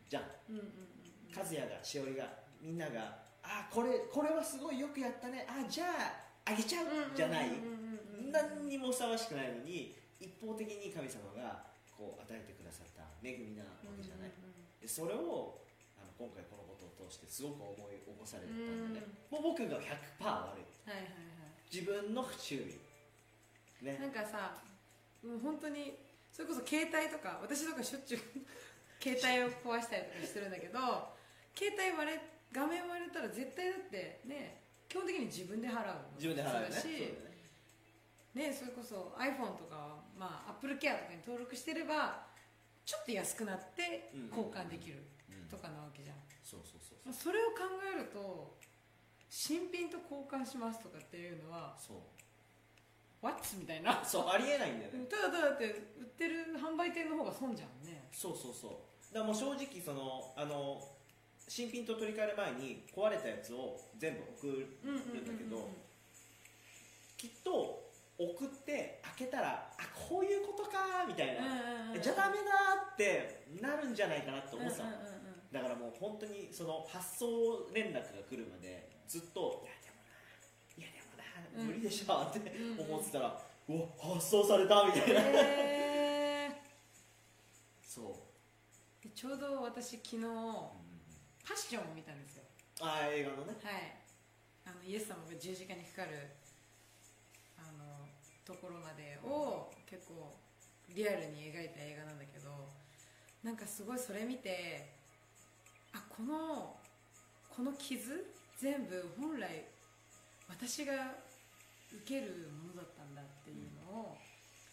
[0.10, 0.24] じゃん。
[0.50, 0.72] うんうんうん
[1.36, 2.26] 和也がしおりが
[2.60, 5.46] みんながあこれこれはすごいよくやったね。
[5.46, 5.86] あじゃ
[6.46, 6.86] ああげちゃう？
[6.88, 8.26] うんじゃないうんうんうん。
[8.26, 11.64] うん何にもふさわしくないのに一方的に神様が
[11.96, 14.32] こう与えてくださった恵みなわけじゃない、
[14.82, 15.62] でそれを
[15.96, 19.88] あの今回このことを通してすごく思い起こされたんでね、もう僕が100%悪い。
[20.20, 21.72] はいはいはい。
[21.72, 23.86] 自分の不注意。
[23.86, 23.98] ね。
[24.02, 24.58] なんかさ
[25.24, 25.96] もう本当に
[26.34, 28.20] それこそ携帯とか私とかしょっちゅう
[29.00, 30.80] 携帯を壊したりとかしてるんだけど
[31.56, 32.22] 携帯割れ
[32.54, 36.16] 画面割れたら絶対だってね基本的に自分で払うの。
[36.16, 36.86] 自分で払うし
[38.34, 38.50] ね。
[38.50, 42.24] ねそれこそ iPhone とかはまあ AppleCare とかに登録してれば
[42.86, 44.28] ちょっと安くなってうん。
[44.30, 45.50] 交換できるうん。
[45.50, 48.56] とかなわけじゃん、そうそうそうまあそれを考えると
[49.30, 51.98] 新品と交換しますとかっていうのはそう。
[53.20, 53.42] What?
[53.58, 54.00] みたいな。
[54.06, 55.06] そうありえないんだよね。
[55.10, 55.66] ただただって
[56.00, 58.08] 売ってる販売店の方が損じゃんね。
[58.12, 58.72] そうそうそう
[59.14, 60.82] だもう正直そのあの
[61.48, 64.48] 新品と取り替える前に壊れたやつを全部送
[64.84, 65.70] るんだけど
[67.16, 67.88] きっと
[68.20, 74.92] 送って開けたらあこういうことかみたいな、えじゃあダメだってなるんじゃないかなって思ってたの、
[75.54, 83.40] だからもう本当にその発送連絡が来るまでずっといやでもないやでもな、うん無理でしょってうん思ってたら、
[83.70, 83.80] うわ
[84.16, 85.22] 発送されたみたいな。
[85.22, 86.62] へ
[87.84, 88.27] そう
[89.18, 90.30] ちょうど私昨日うん
[91.42, 92.44] パッションを見たんですよ。
[92.86, 93.58] ああ映画のね。
[93.66, 93.98] はい。
[94.62, 96.38] あのイエス様が十字架にかかる
[97.58, 98.06] あの
[98.46, 100.38] ところまでを結構
[100.94, 102.70] リアルに描いた映画なんだけど
[103.42, 104.86] なんかすごいそれ見て
[105.94, 106.78] あこの
[107.50, 108.22] この傷
[108.62, 109.66] 全部本来
[110.48, 110.94] 私が
[111.90, 114.18] 受けるものだったんだっていうのを、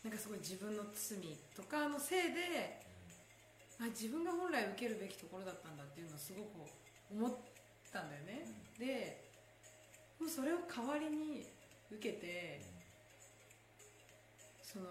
[0.02, 1.18] なんかすごい自分の罪
[1.56, 2.83] とかのせいで
[3.80, 6.48] あ自分が本来受けるべきところだったんだっていうのをすごく
[7.10, 7.30] 思っ
[7.92, 8.46] たんだよね、
[8.78, 9.30] で
[10.20, 11.46] もうそれを代わりに
[11.90, 12.62] 受けて
[14.62, 14.86] その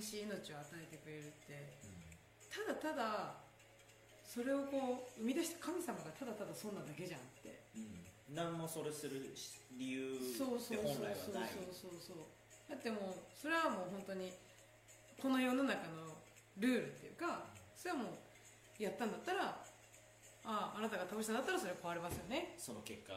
[0.00, 1.78] 新しい命を与えてくれるって。
[2.50, 3.34] ただただ
[4.26, 7.62] それをこう生み出した神様がただただ損なだけじゃんって。
[7.76, 8.34] うん。
[8.34, 9.22] 何もそれする
[9.78, 12.16] 理由ってそうそうそう本来そうはないそうそうそう。
[12.68, 14.32] だってもうそれはもう本当に
[15.22, 16.19] この世の中の
[16.58, 17.44] ルールっていうか
[17.76, 18.04] それはも
[18.78, 19.62] うやったんだったらあ
[20.44, 22.54] ああなたが倒したんだったらそれは変わりますよね。
[22.56, 23.12] その結果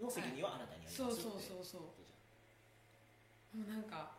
[0.00, 1.82] の責任はあなたにありますそうそうそうそう。
[3.58, 4.10] もうなんか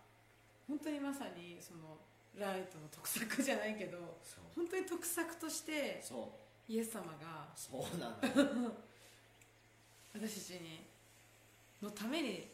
[0.68, 1.97] 本当にまさにその
[2.38, 4.18] ライトの得策じゃないけど
[4.55, 6.01] 本当に得策として
[6.68, 8.72] イエス様がそうなんだよ。
[10.13, 10.86] 私たちに
[11.82, 12.47] のために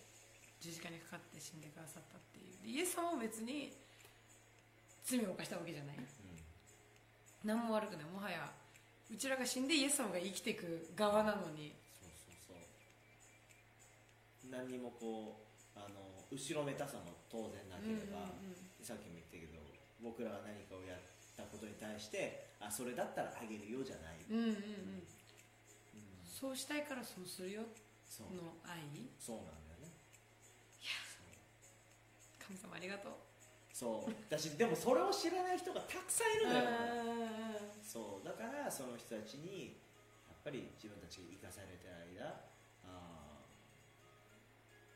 [0.60, 2.58] 十字架にかかって死んでくださったっていう。
[2.64, 3.72] でイエス様も別に
[5.04, 5.98] 罪を犯したわけじゃない。
[7.44, 8.06] 何も悪くない。
[8.06, 8.52] もはや
[9.12, 11.74] うちらが死んでイエス様が生きていく側なのに。
[12.00, 14.52] そうそうそう。
[14.52, 15.42] 何にもこ
[15.76, 16.00] うあの
[16.32, 18.32] 後ろめたさも当然なければ、
[18.82, 19.60] さっきも言ったけど
[20.02, 21.00] 僕らが何かをやっ
[21.36, 24.54] たことに対してあそれだったらあげるよじゃない、うんうんうん。
[24.54, 24.56] うん。
[24.56, 25.04] うん
[26.26, 27.62] そうしたいからそうするよ。
[28.20, 28.82] の愛。
[29.20, 29.92] そうなんだよね。
[32.40, 33.31] 神様ありがとう
[33.74, 34.12] そう。
[34.30, 36.60] 私でもそれを知らない人がたくさんいるのよ。
[36.64, 38.26] あそう。
[38.26, 39.76] だからその人たちに
[40.30, 42.34] やっぱり自分たちが生かされてる間
[42.86, 43.48] あー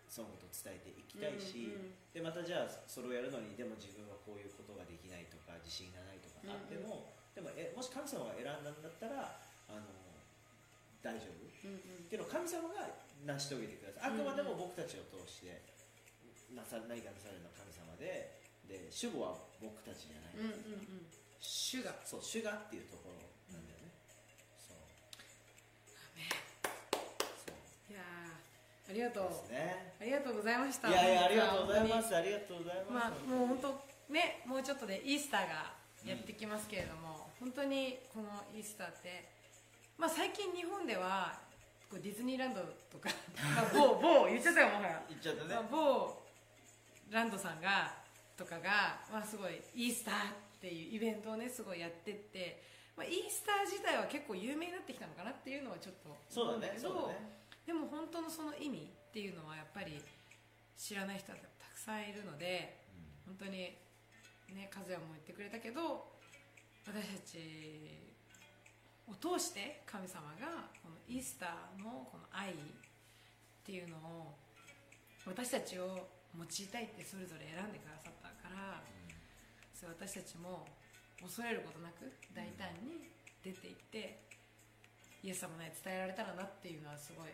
[0.09, 9.35] そのことを伝えていきたいし、うんうんでまたじゃあそれをやるのにでも自分はこういうことができないとか自信がないとかあっても、でもえもし神様が選んだんだったら
[9.67, 9.83] あの
[11.03, 11.43] 大丈夫？
[11.67, 12.07] うんうん。
[12.07, 12.87] っていうのを神様が
[13.27, 14.15] 成し遂げてください。
[14.15, 15.59] あくまでも僕たちを通して
[16.55, 18.34] なさ何かなされるのは神様で
[18.67, 21.05] で主語は僕たちじゃない、うんうんうん。
[21.39, 21.93] 主が。
[22.05, 23.15] そう主がっていうところ
[23.53, 23.91] なんだよね、
[24.57, 24.77] そう。
[27.45, 27.93] そう。
[27.93, 29.29] いやーありがとう。
[29.29, 29.93] ですね。
[30.01, 30.89] ありがとうございました。
[30.89, 32.15] いやいやありがとうございま本す。
[32.15, 35.73] ありがとうございまあます、もう本当ねもうちょっとでイースターが
[36.05, 39.25] やってきますけれども、本当にこのイースターって
[39.97, 41.39] まあ最近日本では
[41.89, 42.61] こうディズニーランド
[42.91, 43.09] とか、
[43.55, 45.01] まあ、某某言っちゃったよもはや。
[45.09, 45.55] 言っちゃったね。
[45.55, 46.21] まあ、某
[47.09, 48.04] ランドさんが
[48.37, 52.63] とかが、まあ、すごいイースターっていうイベントをねすごいやってって、
[52.95, 57.45] まあ、イースター自体は結構有名になってきたのかなっていうのはちょっとそうんけどねそうだね。
[57.65, 59.97] でも本当のその意味っていうのはやっぱり
[60.77, 62.77] 知らない人はたくさんいるので
[63.25, 63.73] 本当に
[64.53, 66.05] ね和也も言ってくれたけど
[66.85, 67.39] 私たち
[69.07, 72.55] を通して神様がこのイースターのこの愛っ
[73.65, 74.35] ていうのを
[75.25, 76.07] 私たちを
[76.37, 78.13] 用いたいってそれぞれ選んでくださっ
[79.73, 80.65] そう私たちも
[81.21, 83.09] 恐れることなく大胆に
[83.43, 84.19] 出ていって
[85.23, 87.29] イエス様の愛伝えられたらなっていうのはすごい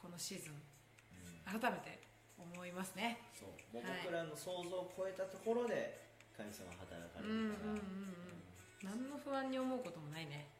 [0.00, 1.60] このシーズンうん。
[1.60, 1.98] 改めて
[2.38, 3.22] 思いますね。
[3.38, 3.48] そう。
[3.72, 6.02] 僕らの想像を超えたところで
[6.34, 8.42] 神様は働かれうんるから、うんうんうん
[8.82, 10.50] 何の不安に思うこともないね。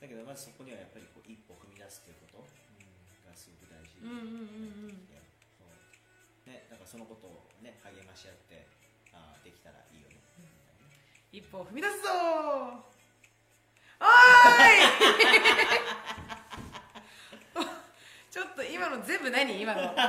[0.00, 2.48] だけどまずそこにはやっぱりこう一歩踏み出すっていうこと
[3.28, 5.20] がすごく大事うんうんうんうん。
[6.48, 8.64] からそのことをね励まし合って
[11.32, 12.08] 一歩踏み出すぞ。
[12.08, 12.12] ー
[14.00, 14.06] おー
[14.66, 14.82] い！
[18.30, 19.60] ちょっと今の全部何？
[19.60, 19.88] 今の。
[19.90, 20.02] この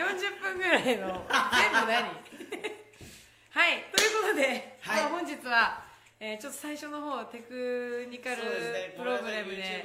[0.00, 1.26] 40分ぐらいの。
[1.28, 2.08] 全部何？
[3.50, 3.84] はい。
[3.94, 5.02] ということで、はい。
[5.02, 5.84] まあ、本日は、
[6.20, 8.42] えーちょっと最初の方テクニカル
[8.96, 9.84] プログラムで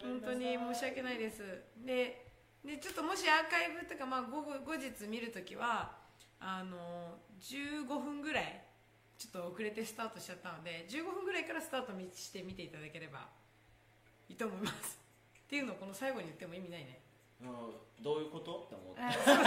[0.00, 1.62] 本当に申し訳ないです。
[1.76, 2.26] で
[2.64, 5.96] でちょっともしアーカイブとか、まあ、後後日見るときは
[6.40, 8.64] あの15分ぐらい
[9.22, 13.30] ちょっと遅れてスタートしちゃったので15分ぐらいからスタートして見ていただければ
[14.28, 14.98] いいと思います。
[15.46, 16.98] っていうのをこの最後に言っても意味ないね。
[17.38, 18.66] うんどういうこと？
[18.66, 19.02] って思って。
[19.02, 19.46] あそうで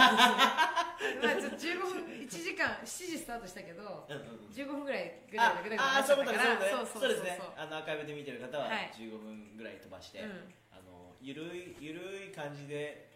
[1.20, 4.56] まあちょっと15分1時間7時スタートしたけどうんうんうん。
[4.56, 6.44] 15分ぐらいぐらいだけでああそういうことね。
[6.88, 7.36] そうですね。
[7.60, 8.88] あのアーカイブで見てる方ははい。
[8.96, 10.56] 15分ぐらい飛ばして、うん。
[10.72, 13.12] あのゆるいゆるい感じで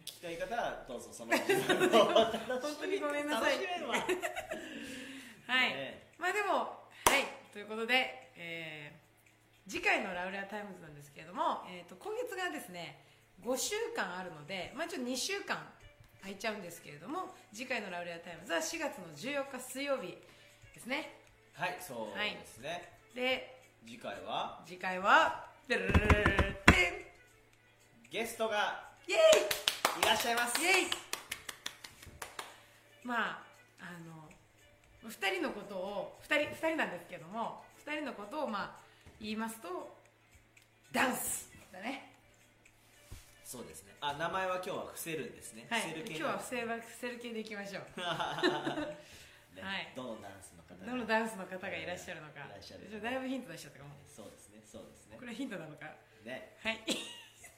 [0.00, 3.60] 聞きたい方はどうぞその 本当にごめんなさい。
[3.60, 4.16] 楽しめ
[5.50, 6.54] はい、ねまあでも
[7.10, 7.26] はい。
[7.52, 9.00] ということで、えー
[9.70, 12.98] 次回のラウレアタイムズなんですけれども、えー、と今月がですね
[13.46, 15.62] 5週間あるので、まあ、一応2週間
[16.22, 20.18] 空いちゃうんですけれども次回のラウレアタイムズは4月の14日水曜日
[20.74, 21.14] ですね。
[21.54, 24.60] はいそうですね、で次回は？
[24.66, 25.46] 次回は
[28.10, 29.16] ゲストがんイエ
[30.02, 30.86] いらっしゃいますイイエイ
[33.04, 33.42] まあ
[33.78, 34.09] あの
[35.08, 38.80] 2人のことを2人二人なんですけども2人のことをまあ
[39.20, 39.96] 言いますと
[40.92, 42.10] ダンスだね。
[43.44, 43.94] そうですね。
[44.00, 45.66] あ名前は今日は伏せるんですね。
[45.70, 45.80] はい。
[45.82, 47.82] 伏せる系今日は伏せば伏せる系でいきましょう。
[49.54, 49.92] ねはい。
[49.94, 52.46] どのダンスの方がどのダンスの方がいらっしゃるのか。
[52.46, 53.94] いらっしゃるだいぶヒント出しちゃったかも。
[54.06, 55.16] そうですねそうですね。
[55.18, 55.86] これヒントなのか。
[56.24, 56.56] ね。
[56.62, 56.84] はい。
[56.86, 56.94] で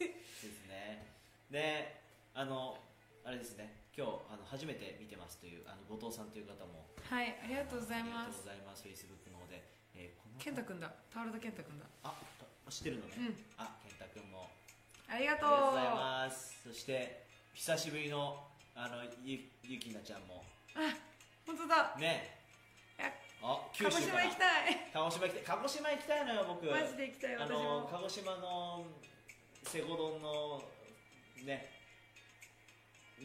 [0.08, 1.06] すね。
[1.50, 2.00] で
[2.34, 2.78] あの
[3.24, 9.60] あれですね今日あの初めて見てますというあの後藤さんという方もはいありがとうございありがとうますございますフェイスブックの方で、
[9.94, 10.88] えーこの健太くんだ。
[11.12, 11.84] タオルド健太くんだ。
[12.02, 12.16] あ
[12.72, 13.36] 知ってるのね、うん。
[13.60, 14.48] あ健太君も。
[15.06, 15.76] ありがとう。
[15.76, 16.56] ございます。
[16.64, 17.22] そして
[17.52, 18.40] 久しぶりの
[18.74, 20.42] あのゆゆきなちゃんも。
[20.74, 20.96] あ
[21.46, 21.94] 本当だ。
[22.00, 22.40] ね。
[23.44, 24.88] あ鹿児島行きたい。
[24.94, 25.44] 鹿児島行きたい。
[25.44, 26.64] 鹿児島行きたいのよ僕。
[26.64, 27.58] マジで行きたいあ私も。
[27.60, 28.86] の鹿児島の
[29.68, 30.62] セゴ丼の
[31.44, 31.81] ね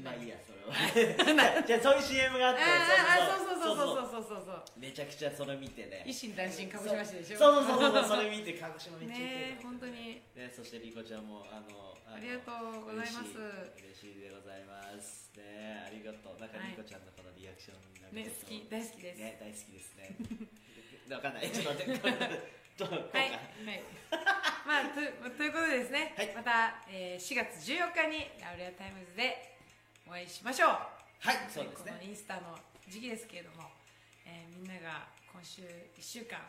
[0.03, 1.63] まあいいやそれは。
[1.65, 3.77] じゃあそういう CM があってああそうそうそう。
[3.77, 6.03] そうそうそうそうそうめちゃくちゃそれ見てね。
[6.05, 7.37] 一心単身鹿児島市でしょ。
[7.37, 9.57] そうそうそうそうそれ見て 鹿児島めっちね。
[9.57, 10.21] え本当に。
[10.35, 13.37] ね、そしてリコちゃんもあののありがとうございます。
[13.79, 15.31] 嬉しい嬉しいでございます。
[15.37, 16.39] ねありがとう。
[16.39, 16.71] なんかはい。
[16.71, 18.45] リコちゃんのこのリアクションなんかねちょっと。
[18.45, 19.17] 好き大好きです。
[19.19, 20.15] ね大好きですね。
[21.15, 21.49] わかんない。
[21.49, 22.07] ちょっと待って。
[22.77, 23.37] はい、は
[23.73, 23.83] い、
[24.67, 26.31] まあとということでですね、はい。
[26.35, 29.56] また、えー4月14日にラウレアタイムズで
[30.07, 30.69] お会いしましょう。
[31.19, 32.07] はいそうですこのね。
[32.07, 32.55] インスタの
[32.87, 33.67] 時期ですけれども、
[34.25, 35.67] えーみんなが今週1
[35.99, 36.39] 週間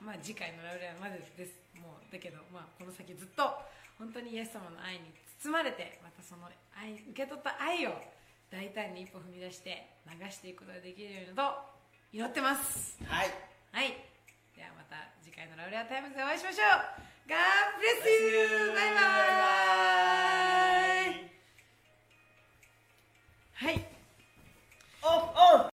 [0.00, 1.56] まあ次回のラウレアまでです。
[1.80, 3.42] もうだけど、まあ、この先ずっと
[3.98, 7.96] 本当にイエス様の愛に包まれてまたその愛受け取った愛を
[8.50, 11.42] 大胆に一歩踏み出して流していくことができるようにと
[12.12, 12.98] 祈ってます。
[13.06, 13.30] はい。
[13.72, 13.96] はい。
[14.56, 16.68] ではまた次回のラウレアタイムズでお会いしましょう。
[17.30, 17.36] God
[17.78, 18.74] bless you!
[18.74, 19.00] バイバ
[21.26, 21.29] イ
[23.60, 23.84] はい
[25.02, 25.66] オンオン